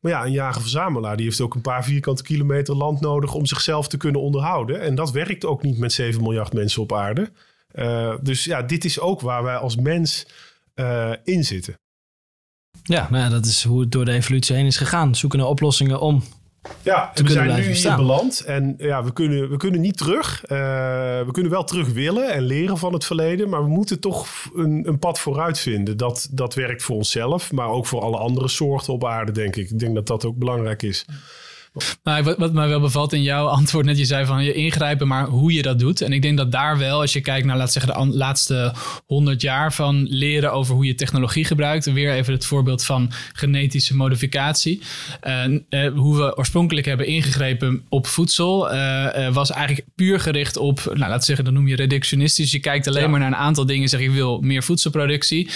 Maar 0.00 0.12
ja, 0.12 0.24
een 0.24 0.32
jager-verzamelaar 0.32 1.16
die 1.16 1.26
heeft 1.26 1.40
ook 1.40 1.54
een 1.54 1.60
paar 1.60 1.84
vierkante 1.84 2.22
kilometer 2.22 2.76
land 2.76 3.00
nodig 3.00 3.34
om 3.34 3.46
zichzelf 3.46 3.88
te 3.88 3.96
kunnen 3.96 4.20
onderhouden. 4.20 4.80
En 4.80 4.94
dat 4.94 5.10
werkt 5.10 5.44
ook 5.44 5.62
niet 5.62 5.78
met 5.78 5.92
7 5.92 6.22
miljard 6.22 6.52
mensen 6.52 6.82
op 6.82 6.92
aarde. 6.92 7.30
Uh, 7.74 8.14
dus 8.22 8.44
ja, 8.44 8.62
dit 8.62 8.84
is 8.84 9.00
ook 9.00 9.20
waar 9.20 9.42
wij 9.42 9.56
als 9.56 9.76
mens 9.76 10.26
uh, 10.74 11.12
in 11.24 11.44
zitten. 11.44 11.74
Ja, 12.82 13.08
nou 13.10 13.24
ja, 13.24 13.28
dat 13.30 13.46
is 13.46 13.64
hoe 13.64 13.80
het 13.80 13.92
door 13.92 14.04
de 14.04 14.12
evolutie 14.12 14.56
heen 14.56 14.66
is 14.66 14.76
gegaan. 14.76 15.14
Zoeken 15.14 15.38
naar 15.38 15.48
oplossingen 15.48 16.00
om 16.00 16.22
ja, 16.82 17.10
we 17.14 17.30
zijn 17.30 17.54
nu 17.54 17.62
hier 17.62 17.96
beland 17.96 18.40
en 18.40 18.74
ja, 18.78 19.04
we 19.04 19.12
kunnen, 19.12 19.50
we 19.50 19.56
kunnen 19.56 19.80
niet 19.80 19.96
terug. 19.96 20.42
Uh, 20.42 20.48
we 21.26 21.28
kunnen 21.32 21.52
wel 21.52 21.64
terug 21.64 21.88
willen 21.88 22.32
en 22.32 22.42
leren 22.42 22.78
van 22.78 22.92
het 22.92 23.04
verleden, 23.04 23.48
maar 23.48 23.62
we 23.62 23.68
moeten 23.68 24.00
toch 24.00 24.26
een, 24.54 24.88
een 24.88 24.98
pad 24.98 25.18
vooruit 25.18 25.58
vinden. 25.58 25.96
Dat, 25.96 26.28
dat 26.30 26.54
werkt 26.54 26.82
voor 26.82 26.96
onszelf, 26.96 27.52
maar 27.52 27.68
ook 27.68 27.86
voor 27.86 28.00
alle 28.00 28.16
andere 28.16 28.48
soorten 28.48 28.92
op 28.92 29.04
aarde, 29.04 29.32
denk 29.32 29.56
ik. 29.56 29.70
Ik 29.70 29.78
denk 29.78 29.94
dat 29.94 30.06
dat 30.06 30.24
ook 30.24 30.36
belangrijk 30.36 30.82
is. 30.82 31.04
Nou, 32.02 32.34
wat, 32.38 32.52
mij 32.52 32.68
wel 32.68 32.80
bevalt 32.80 33.12
in 33.12 33.22
jouw 33.22 33.46
antwoord 33.46 33.86
net, 33.86 33.98
je 33.98 34.04
zei 34.04 34.26
van 34.26 34.44
je 34.44 34.52
ingrijpen, 34.52 35.08
maar 35.08 35.26
hoe 35.26 35.52
je 35.52 35.62
dat 35.62 35.78
doet. 35.78 36.00
En 36.00 36.12
ik 36.12 36.22
denk 36.22 36.36
dat 36.36 36.52
daar 36.52 36.78
wel, 36.78 37.00
als 37.00 37.12
je 37.12 37.20
kijkt 37.20 37.46
naar, 37.46 37.56
laat 37.56 37.72
zeggen, 37.72 38.10
de 38.10 38.16
laatste 38.16 38.74
honderd 39.06 39.40
jaar 39.40 39.72
van 39.72 40.06
leren 40.08 40.52
over 40.52 40.74
hoe 40.74 40.86
je 40.86 40.94
technologie 40.94 41.44
gebruikt. 41.44 41.92
Weer 41.92 42.12
even 42.12 42.32
het 42.32 42.46
voorbeeld 42.46 42.84
van 42.84 43.10
genetische 43.32 43.96
modificatie. 43.96 44.82
Uh, 45.22 45.44
uh, 45.70 45.92
hoe 45.92 46.16
we 46.16 46.36
oorspronkelijk 46.36 46.86
hebben 46.86 47.06
ingegrepen 47.06 47.82
op 47.88 48.06
voedsel, 48.06 48.74
uh, 48.74 49.28
was 49.32 49.50
eigenlijk 49.50 49.86
puur 49.94 50.20
gericht 50.20 50.56
op, 50.56 50.80
nou, 50.84 50.98
laten 50.98 51.18
we 51.18 51.24
zeggen, 51.24 51.44
dan 51.44 51.54
noem 51.54 51.68
je 51.68 51.76
reductionistisch. 51.76 52.52
Je 52.52 52.60
kijkt 52.60 52.86
alleen 52.86 53.10
maar 53.10 53.20
naar 53.20 53.28
een 53.28 53.36
aantal 53.36 53.66
dingen, 53.66 53.88
zeg 53.88 54.00
je 54.00 54.10
wil 54.10 54.40
meer 54.40 54.62
voedselproductie. 54.62 55.50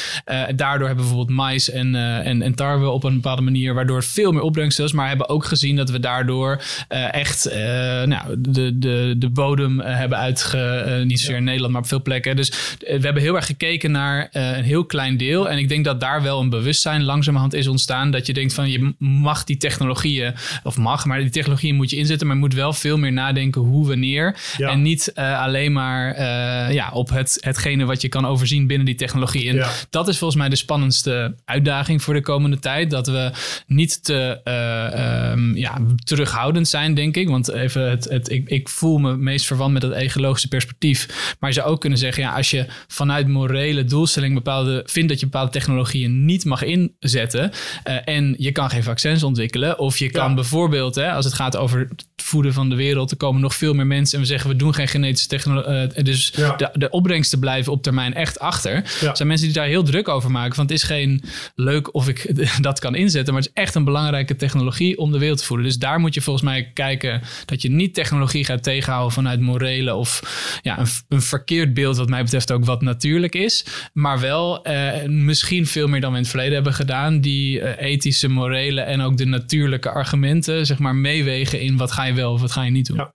daardoor 0.56 0.86
hebben 0.86 1.04
bijvoorbeeld 1.04 1.36
mais 1.36 1.70
en, 1.70 1.94
en, 1.94 2.42
en 2.42 2.54
tarwe 2.54 2.88
op 2.88 3.04
een 3.04 3.14
bepaalde 3.14 3.42
manier, 3.42 3.74
waardoor 3.74 4.02
veel 4.02 4.32
meer 4.32 4.42
opbrengst 4.42 4.78
is. 4.78 4.92
Maar 4.92 5.08
hebben 5.08 5.28
ook 5.28 5.44
gezien 5.44 5.76
dat 5.76 5.90
we 5.90 6.00
daardoor 6.04 6.62
echt 7.10 7.48
nou, 8.04 8.34
de, 8.38 8.78
de, 8.78 9.14
de 9.18 9.28
bodem 9.28 9.80
hebben 9.80 10.18
uitge, 10.18 11.02
niet 11.06 11.20
zozeer 11.20 11.36
in 11.36 11.44
Nederland, 11.44 11.72
maar 11.72 11.82
op 11.82 11.88
veel 11.88 12.02
plekken. 12.02 12.36
Dus 12.36 12.52
we 12.78 13.00
hebben 13.00 13.22
heel 13.22 13.36
erg 13.36 13.46
gekeken 13.46 13.90
naar 13.90 14.28
een 14.32 14.64
heel 14.64 14.84
klein 14.84 15.16
deel. 15.16 15.50
En 15.50 15.58
ik 15.58 15.68
denk 15.68 15.84
dat 15.84 16.00
daar 16.00 16.22
wel 16.22 16.40
een 16.40 16.50
bewustzijn 16.50 17.02
langzamerhand 17.02 17.54
is 17.54 17.66
ontstaan. 17.66 18.10
Dat 18.10 18.26
je 18.26 18.32
denkt 18.32 18.54
van 18.54 18.70
je 18.70 18.94
mag 18.98 19.44
die 19.44 19.56
technologieën, 19.56 20.34
of 20.62 20.76
mag, 20.76 21.04
maar 21.04 21.18
die 21.18 21.30
technologieën 21.30 21.74
moet 21.74 21.90
je 21.90 21.96
inzetten. 21.96 22.26
Maar 22.26 22.36
je 22.36 22.42
moet 22.42 22.54
wel 22.54 22.72
veel 22.72 22.98
meer 22.98 23.12
nadenken 23.12 23.60
hoe, 23.60 23.86
wanneer. 23.86 24.36
En 24.58 24.82
niet 24.82 25.12
uh, 25.14 25.40
alleen 25.40 25.72
maar 25.72 26.18
uh, 26.18 26.74
ja, 26.74 26.90
op 26.90 27.10
het, 27.10 27.38
hetgene 27.40 27.84
wat 27.84 28.00
je 28.00 28.08
kan 28.08 28.26
overzien 28.26 28.66
binnen 28.66 28.86
die 28.86 28.94
technologie. 28.94 29.48
En 29.50 29.66
dat 29.90 30.08
is 30.08 30.18
volgens 30.18 30.40
mij 30.40 30.48
de 30.48 30.56
spannendste 30.56 31.34
uitdaging 31.44 32.02
voor 32.02 32.14
de 32.14 32.20
komende 32.20 32.58
tijd. 32.58 32.90
Dat 32.90 33.06
we 33.06 33.30
niet 33.66 34.04
te 34.04 34.40
uh, 34.44 35.30
um, 35.30 35.56
ja, 35.56 35.78
terughoudend 36.04 36.68
zijn, 36.68 36.94
denk 36.94 37.16
ik. 37.16 37.28
Want 37.28 37.50
even 37.50 37.90
het, 37.90 38.04
het, 38.04 38.30
ik, 38.30 38.48
ik 38.48 38.68
voel 38.68 38.98
me 38.98 39.16
meest 39.16 39.46
verwant 39.46 39.72
met 39.72 39.82
het 39.82 39.92
ecologische 39.92 40.48
perspectief. 40.48 41.34
Maar 41.40 41.50
je 41.50 41.56
zou 41.56 41.68
ook 41.68 41.80
kunnen 41.80 41.98
zeggen, 41.98 42.22
ja, 42.22 42.36
als 42.36 42.50
je 42.50 42.66
vanuit 42.88 43.28
morele 43.28 43.84
doelstelling 43.84 44.34
bepaalde, 44.34 44.82
vindt 44.86 45.08
dat 45.08 45.20
je 45.20 45.26
bepaalde 45.26 45.50
technologieën 45.52 46.24
niet 46.24 46.44
mag 46.44 46.62
inzetten. 46.62 47.50
Uh, 47.88 47.96
en 48.04 48.34
je 48.38 48.52
kan 48.52 48.70
geen 48.70 48.82
vaccins 48.82 49.22
ontwikkelen. 49.22 49.78
Of 49.78 49.98
je 49.98 50.10
kan 50.10 50.34
bijvoorbeeld, 50.34 50.94
hè, 50.94 51.12
als 51.12 51.24
het 51.24 51.34
gaat 51.34 51.56
over 51.56 51.78
het 51.78 52.06
voeden 52.16 52.52
van 52.52 52.68
de 52.68 52.76
wereld, 52.76 53.10
er 53.10 53.16
komen 53.16 53.40
nog 53.40 53.54
veel 53.54 53.74
meer 53.74 53.86
mensen 53.86 54.14
en 54.14 54.20
we 54.24 54.30
zeggen 54.30 54.50
we 54.50 54.56
doen 54.56 54.74
geen 54.74 54.88
genetische 54.88 55.28
technologie. 55.28 55.88
Uh, 55.96 56.04
dus 56.04 56.30
de, 56.30 56.70
de 56.72 56.90
opbrengsten 56.90 57.38
blijven 57.38 57.72
op 57.72 57.82
termijn 57.82 58.14
echt 58.14 58.38
achter. 58.38 58.74
Er 58.74 59.16
zijn 59.16 59.28
mensen 59.28 59.46
die 59.46 59.56
daar 59.56 59.66
heel 59.66 59.82
druk 59.82 60.08
over 60.08 60.30
maken. 60.30 60.54
Van 60.54 60.64
het 60.64 60.74
is 60.74 60.82
geen 60.82 61.22
leuk 61.54 61.94
of 61.94 62.08
ik 62.08 62.34
dat 62.60 62.78
kan 62.78 62.94
inzetten, 62.94 63.34
maar 63.34 63.42
het 63.42 63.52
is 63.54 63.62
echt 63.62 63.74
een 63.74 63.84
belangrijke 63.84 64.36
technologie 64.36 64.98
om 64.98 65.12
de 65.12 65.18
wereld 65.18 65.38
te 65.38 65.44
voeden. 65.44 65.66
Dus 65.66 65.78
daar 65.84 66.00
moet 66.00 66.14
je 66.14 66.20
volgens 66.20 66.44
mij 66.44 66.70
kijken 66.72 67.22
dat 67.44 67.62
je 67.62 67.70
niet 67.70 67.94
technologie 67.94 68.44
gaat 68.44 68.62
tegenhouden 68.62 69.12
vanuit 69.12 69.40
morele 69.40 69.94
of 69.94 70.22
ja, 70.62 70.78
een, 70.78 70.86
een 71.08 71.22
verkeerd 71.22 71.74
beeld, 71.74 71.96
wat 71.96 72.08
mij 72.08 72.22
betreft 72.22 72.52
ook 72.52 72.64
wat 72.64 72.82
natuurlijk 72.82 73.34
is. 73.34 73.66
Maar 73.92 74.20
wel 74.20 74.68
uh, 74.68 75.04
misschien 75.04 75.66
veel 75.66 75.88
meer 75.88 76.00
dan 76.00 76.10
we 76.10 76.16
in 76.16 76.22
het 76.22 76.30
verleden 76.30 76.54
hebben 76.54 76.74
gedaan, 76.74 77.20
die 77.20 77.60
uh, 77.60 77.80
ethische, 77.80 78.28
morele 78.28 78.80
en 78.80 79.00
ook 79.00 79.16
de 79.16 79.24
natuurlijke 79.24 79.90
argumenten, 79.90 80.66
zeg 80.66 80.78
maar, 80.78 80.94
meewegen 80.94 81.60
in 81.60 81.76
wat 81.76 81.92
ga 81.92 82.04
je 82.04 82.14
wel 82.14 82.32
of 82.32 82.40
wat 82.40 82.52
ga 82.52 82.62
je 82.62 82.70
niet 82.70 82.86
doen. 82.86 82.96
Ja. 82.96 83.14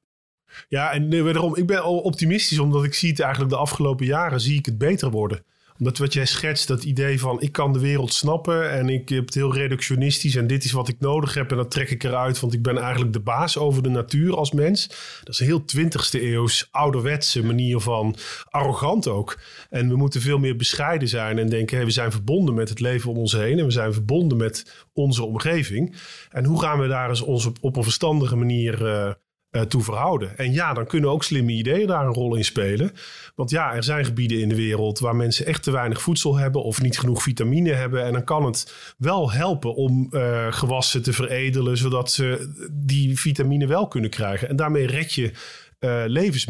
Ja, 0.68 0.92
en 0.92 1.10
wederom, 1.10 1.56
ik 1.56 1.68
ben 1.68 1.86
optimistisch 1.86 2.60
omdat 2.60 2.84
ik 2.84 2.94
zie 2.94 3.10
het 3.10 3.20
eigenlijk 3.20 3.52
de 3.52 3.60
afgelopen 3.60 4.06
jaren 4.06 4.42
zie 4.42 4.58
ik 4.58 4.66
het 4.66 4.78
beter 4.78 5.12
worden 5.12 5.44
omdat 5.80 5.98
wat 5.98 6.14
jij 6.14 6.26
schetst, 6.26 6.68
dat 6.68 6.84
idee 6.84 7.20
van 7.20 7.42
ik 7.42 7.52
kan 7.52 7.74
de 7.74 7.80
wereld 7.80 8.14
snappen 8.14 8.72
en 8.72 8.90
ik 8.90 9.10
heb 9.10 9.26
het 9.26 9.34
heel 9.34 9.54
reductionistisch 9.54 10.36
en 10.36 10.48
dit 10.48 10.64
is 10.64 10.72
wat 10.72 10.88
ik 10.88 11.00
nodig 11.00 11.34
heb 11.34 11.52
en 11.52 11.58
dat 11.58 11.72
trek 11.72 11.90
ik 11.90 12.04
eruit, 12.04 12.40
want 12.40 12.54
ik 12.54 12.62
ben 12.62 12.78
eigenlijk 12.78 13.14
de 13.14 13.20
baas 13.20 13.58
over 13.58 13.84
de 13.84 13.90
natuur 13.90 14.36
als 14.36 14.52
mens. 14.52 14.88
Dat 15.24 15.34
is 15.34 15.40
een 15.40 15.46
heel 15.46 15.64
20ste 15.78 16.22
eeuws 16.22 16.68
ouderwetse 16.72 17.44
manier 17.44 17.80
van 17.80 18.16
arrogant 18.50 19.08
ook. 19.08 19.40
En 19.70 19.90
we 19.90 19.96
moeten 19.96 20.22
veel 20.22 20.40
meer 20.40 20.56
bescheiden 20.56 21.08
zijn 21.08 21.38
en 21.38 21.50
denken, 21.50 21.86
we 21.86 21.92
zijn 21.92 22.12
verbonden 22.12 22.54
met 22.56 22.70
het 22.70 22.80
leven 22.80 23.12
om 23.12 23.18
ons 23.18 23.34
heen 23.34 23.60
en 23.60 23.66
we 23.66 23.72
zijn 23.72 23.94
verbonden 23.94 24.38
met 24.38 24.88
onze 24.94 25.24
omgeving. 25.24 25.96
En 26.30 26.46
hoe 26.46 26.62
gaan 26.62 26.80
we 26.80 26.88
daar 26.88 27.10
eens 27.10 27.22
ons 27.22 27.52
op, 27.62 27.76
een 27.76 27.84
verstandige 27.84 28.36
manier 28.36 28.82
uh, 28.82 29.12
uh, 29.52 29.62
toe 29.62 29.84
verhouden. 29.84 30.38
En 30.38 30.54
ja, 30.54 30.74
dan 30.74 30.86
kunnen 30.86 31.10
ook 31.10 31.24
slimme 31.24 31.52
ideeën 31.52 31.88
daar 31.88 32.06
een 32.06 32.14
rol 32.14 32.36
in 32.36 32.46
spelen. 32.46 32.92
Want 33.36 33.50
ja, 33.50 33.74
er 33.74 33.84
zijn 33.84 34.06
gebieden 34.06 34.40
in 34.40 34.50
de 34.50 34.56
wereld 34.56 35.00
waar 35.00 35.16
mensen 35.16 35.46
echt 35.46 35.64
te 35.64 35.72
weinig 35.72 36.02
voedsel 36.02 36.38
hebben 36.38 36.64
of 36.64 36.82
niet 36.82 37.00
genoeg 37.00 37.24
vitamine 37.24 37.74
hebben. 37.74 38.04
En 38.04 38.14
dan 38.14 38.24
kan 38.24 38.46
het 38.46 38.94
wel 38.98 39.32
helpen 39.32 39.76
om 39.76 40.08
uh, 40.12 40.54
gewassen 40.54 41.04
te 41.04 41.14
veredelen, 41.14 41.78
zodat 41.78 42.12
ze 42.12 42.54
die 42.72 43.20
vitamine 43.20 43.68
wel 43.68 43.88
kunnen 43.88 44.10
krijgen. 44.10 44.50
En 44.50 44.56
daarmee 44.56 44.88
red 44.88 45.14
je, 45.14 45.32
uh, 45.80 46.04
levens 46.06 46.46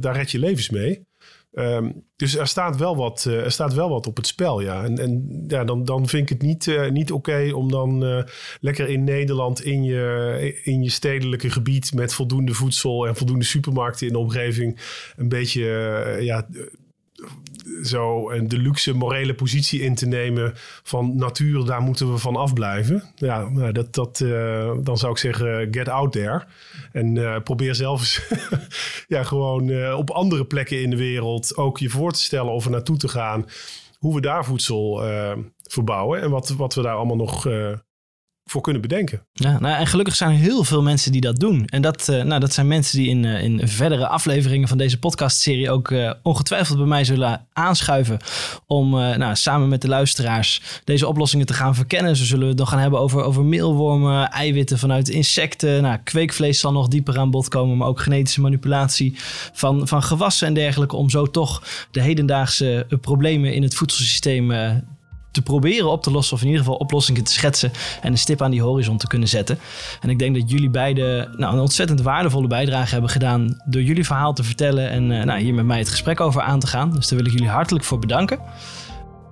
daar 0.00 0.16
red 0.16 0.30
je 0.30 0.38
levens 0.38 0.70
mee. 0.70 1.08
Um, 1.52 2.04
dus 2.16 2.36
er 2.36 2.46
staat, 2.46 2.76
wel 2.76 2.96
wat, 2.96 3.24
uh, 3.28 3.44
er 3.44 3.52
staat 3.52 3.74
wel 3.74 3.88
wat 3.88 4.06
op 4.06 4.16
het 4.16 4.26
spel, 4.26 4.60
ja. 4.60 4.84
En, 4.84 4.98
en 4.98 5.44
ja, 5.48 5.64
dan, 5.64 5.84
dan 5.84 6.08
vind 6.08 6.22
ik 6.22 6.28
het 6.28 6.42
niet, 6.42 6.66
uh, 6.66 6.90
niet 6.90 7.12
oké 7.12 7.50
om 7.54 7.70
dan 7.70 8.04
uh, 8.04 8.22
lekker 8.60 8.88
in 8.88 9.04
Nederland 9.04 9.64
in 9.64 9.84
je, 9.84 10.60
in 10.64 10.82
je 10.82 10.90
stedelijke 10.90 11.50
gebied 11.50 11.94
met 11.94 12.14
voldoende 12.14 12.54
voedsel 12.54 13.06
en 13.06 13.16
voldoende 13.16 13.44
supermarkten 13.44 14.06
in 14.06 14.12
de 14.12 14.18
omgeving 14.18 14.80
een 15.16 15.28
beetje 15.28 15.62
ja, 16.20 16.46
zo 17.82 18.30
de 18.46 18.58
luxe 18.58 18.92
morele 18.92 19.34
positie 19.34 19.80
in 19.80 19.94
te 19.94 20.06
nemen 20.06 20.52
van 20.82 21.16
natuur, 21.16 21.64
daar 21.64 21.80
moeten 21.80 22.12
we 22.12 22.18
van 22.18 22.36
afblijven. 22.36 23.02
Ja, 23.14 23.48
nou, 23.48 23.72
dat, 23.72 23.94
dat, 23.94 24.20
uh, 24.20 24.72
dan 24.82 24.98
zou 24.98 25.12
ik 25.12 25.18
zeggen, 25.18 25.68
get 25.70 25.88
out 25.88 26.12
there. 26.12 26.44
En 26.92 27.16
uh, 27.16 27.36
probeer 27.44 27.74
zelf 27.74 28.00
eens 28.00 28.22
ja, 29.14 29.22
gewoon 29.22 29.68
uh, 29.68 29.98
op 29.98 30.10
andere 30.10 30.44
plekken 30.44 30.82
in 30.82 30.90
de 30.90 30.96
wereld 30.96 31.56
ook 31.56 31.78
je 31.78 31.88
voor 31.88 32.12
te 32.12 32.22
stellen 32.22 32.52
of 32.52 32.64
er 32.64 32.70
naartoe 32.70 32.96
te 32.96 33.08
gaan. 33.08 33.44
Hoe 33.98 34.14
we 34.14 34.20
daar 34.20 34.44
voedsel 34.44 35.02
verbouwen 35.62 36.20
en 36.20 36.30
wat, 36.30 36.48
wat 36.48 36.74
we 36.74 36.82
daar 36.82 36.94
allemaal 36.94 37.16
nog 37.16 37.46
voor 38.44 38.60
kunnen 38.60 38.82
bedenken. 38.82 39.26
Ja, 39.32 39.58
nou, 39.60 39.76
en 39.76 39.86
gelukkig 39.86 40.16
zijn 40.16 40.30
er 40.30 40.36
heel 40.36 40.64
veel 40.64 40.82
mensen 40.82 41.12
die 41.12 41.20
dat 41.20 41.40
doen. 41.40 41.64
En 41.66 41.82
dat, 41.82 42.08
uh, 42.10 42.22
nou, 42.22 42.40
dat 42.40 42.52
zijn 42.52 42.66
mensen 42.66 42.98
die 42.98 43.08
in, 43.08 43.24
uh, 43.24 43.42
in 43.42 43.68
verdere 43.68 44.06
afleveringen 44.06 44.68
van 44.68 44.78
deze 44.78 44.98
podcastserie 44.98 45.70
ook 45.70 45.90
uh, 45.90 46.12
ongetwijfeld 46.22 46.78
bij 46.78 46.86
mij 46.86 47.04
zullen 47.04 47.46
aanschuiven. 47.52 48.18
Om 48.66 48.90
nou, 48.90 49.36
samen 49.36 49.68
met 49.68 49.82
de 49.82 49.88
luisteraars 49.88 50.62
deze 50.84 51.06
oplossingen 51.06 51.46
te 51.46 51.52
gaan 51.52 51.74
verkennen. 51.74 52.16
Zo 52.16 52.24
zullen 52.24 52.48
het 52.48 52.58
nog 52.58 52.68
gaan 52.68 52.78
hebben 52.78 53.00
over, 53.00 53.22
over 53.22 53.44
meelwormen, 53.44 54.30
eiwitten 54.30 54.78
vanuit 54.78 55.08
insecten. 55.08 55.82
Nou, 55.82 55.98
kweekvlees 56.04 56.60
zal 56.60 56.72
nog 56.72 56.88
dieper 56.88 57.18
aan 57.18 57.30
bod 57.30 57.48
komen, 57.48 57.76
maar 57.76 57.88
ook 57.88 58.00
genetische 58.00 58.40
manipulatie 58.40 59.14
van, 59.52 59.88
van 59.88 60.02
gewassen 60.02 60.46
en 60.46 60.54
dergelijke. 60.54 60.96
Om 60.96 61.10
zo 61.10 61.26
toch 61.26 61.62
de 61.90 62.02
hedendaagse 62.02 62.86
problemen 63.00 63.54
in 63.54 63.62
het 63.62 63.74
voedselsysteem 63.74 64.52
te 65.30 65.42
proberen 65.42 65.90
op 65.90 66.02
te 66.02 66.10
lossen, 66.10 66.34
of 66.34 66.40
in 66.40 66.46
ieder 66.46 66.62
geval 66.62 66.78
oplossingen 66.78 67.24
te 67.24 67.32
schetsen 67.32 67.72
en 68.02 68.12
een 68.12 68.18
stip 68.18 68.42
aan 68.42 68.50
die 68.50 68.62
horizon 68.62 68.96
te 68.96 69.06
kunnen 69.06 69.28
zetten. 69.28 69.58
En 70.00 70.10
ik 70.10 70.18
denk 70.18 70.34
dat 70.34 70.50
jullie 70.50 70.70
beiden 70.70 71.34
nou, 71.36 71.54
een 71.54 71.60
ontzettend 71.60 72.00
waardevolle 72.00 72.46
bijdrage 72.46 72.92
hebben 72.92 73.10
gedaan 73.10 73.60
door 73.66 73.82
jullie 73.82 74.06
verhaal 74.06 74.32
te 74.32 74.42
vertellen 74.42 74.90
en 74.90 75.10
uh, 75.10 75.22
nou, 75.22 75.40
hier 75.40 75.54
met 75.54 75.64
mij 75.64 75.78
het 75.78 75.88
gesprek 75.88 76.20
over 76.20 76.42
aan 76.42 76.60
te 76.60 76.66
gaan. 76.66 76.92
Dus 76.92 77.08
daar 77.08 77.18
wil 77.18 77.26
ik 77.26 77.32
jullie 77.32 77.48
hartelijk 77.48 77.84
voor 77.84 77.98
bedanken. 77.98 78.38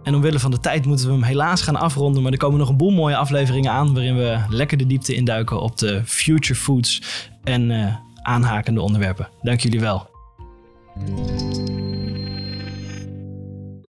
En 0.02 0.14
omwille 0.14 0.38
van 0.38 0.50
de 0.50 0.60
tijd 0.60 0.86
moeten 0.86 1.06
we 1.06 1.12
hem 1.12 1.22
helaas 1.22 1.62
gaan 1.62 1.76
afronden. 1.76 2.22
Maar 2.22 2.32
er 2.32 2.38
komen 2.38 2.58
nog 2.58 2.68
een 2.68 2.76
boel 2.76 2.90
mooie 2.90 3.16
afleveringen 3.16 3.70
aan. 3.70 3.94
waarin 3.94 4.16
we 4.16 4.38
lekker 4.48 4.78
de 4.78 4.86
diepte 4.86 5.14
induiken 5.14 5.60
op 5.60 5.78
de 5.78 6.02
future 6.04 6.54
foods 6.58 7.02
en 7.44 7.70
uh, 7.70 7.94
aanhakende 8.22 8.80
onderwerpen. 8.80 9.28
Dank 9.42 9.60
jullie 9.60 9.80
wel. 9.80 10.10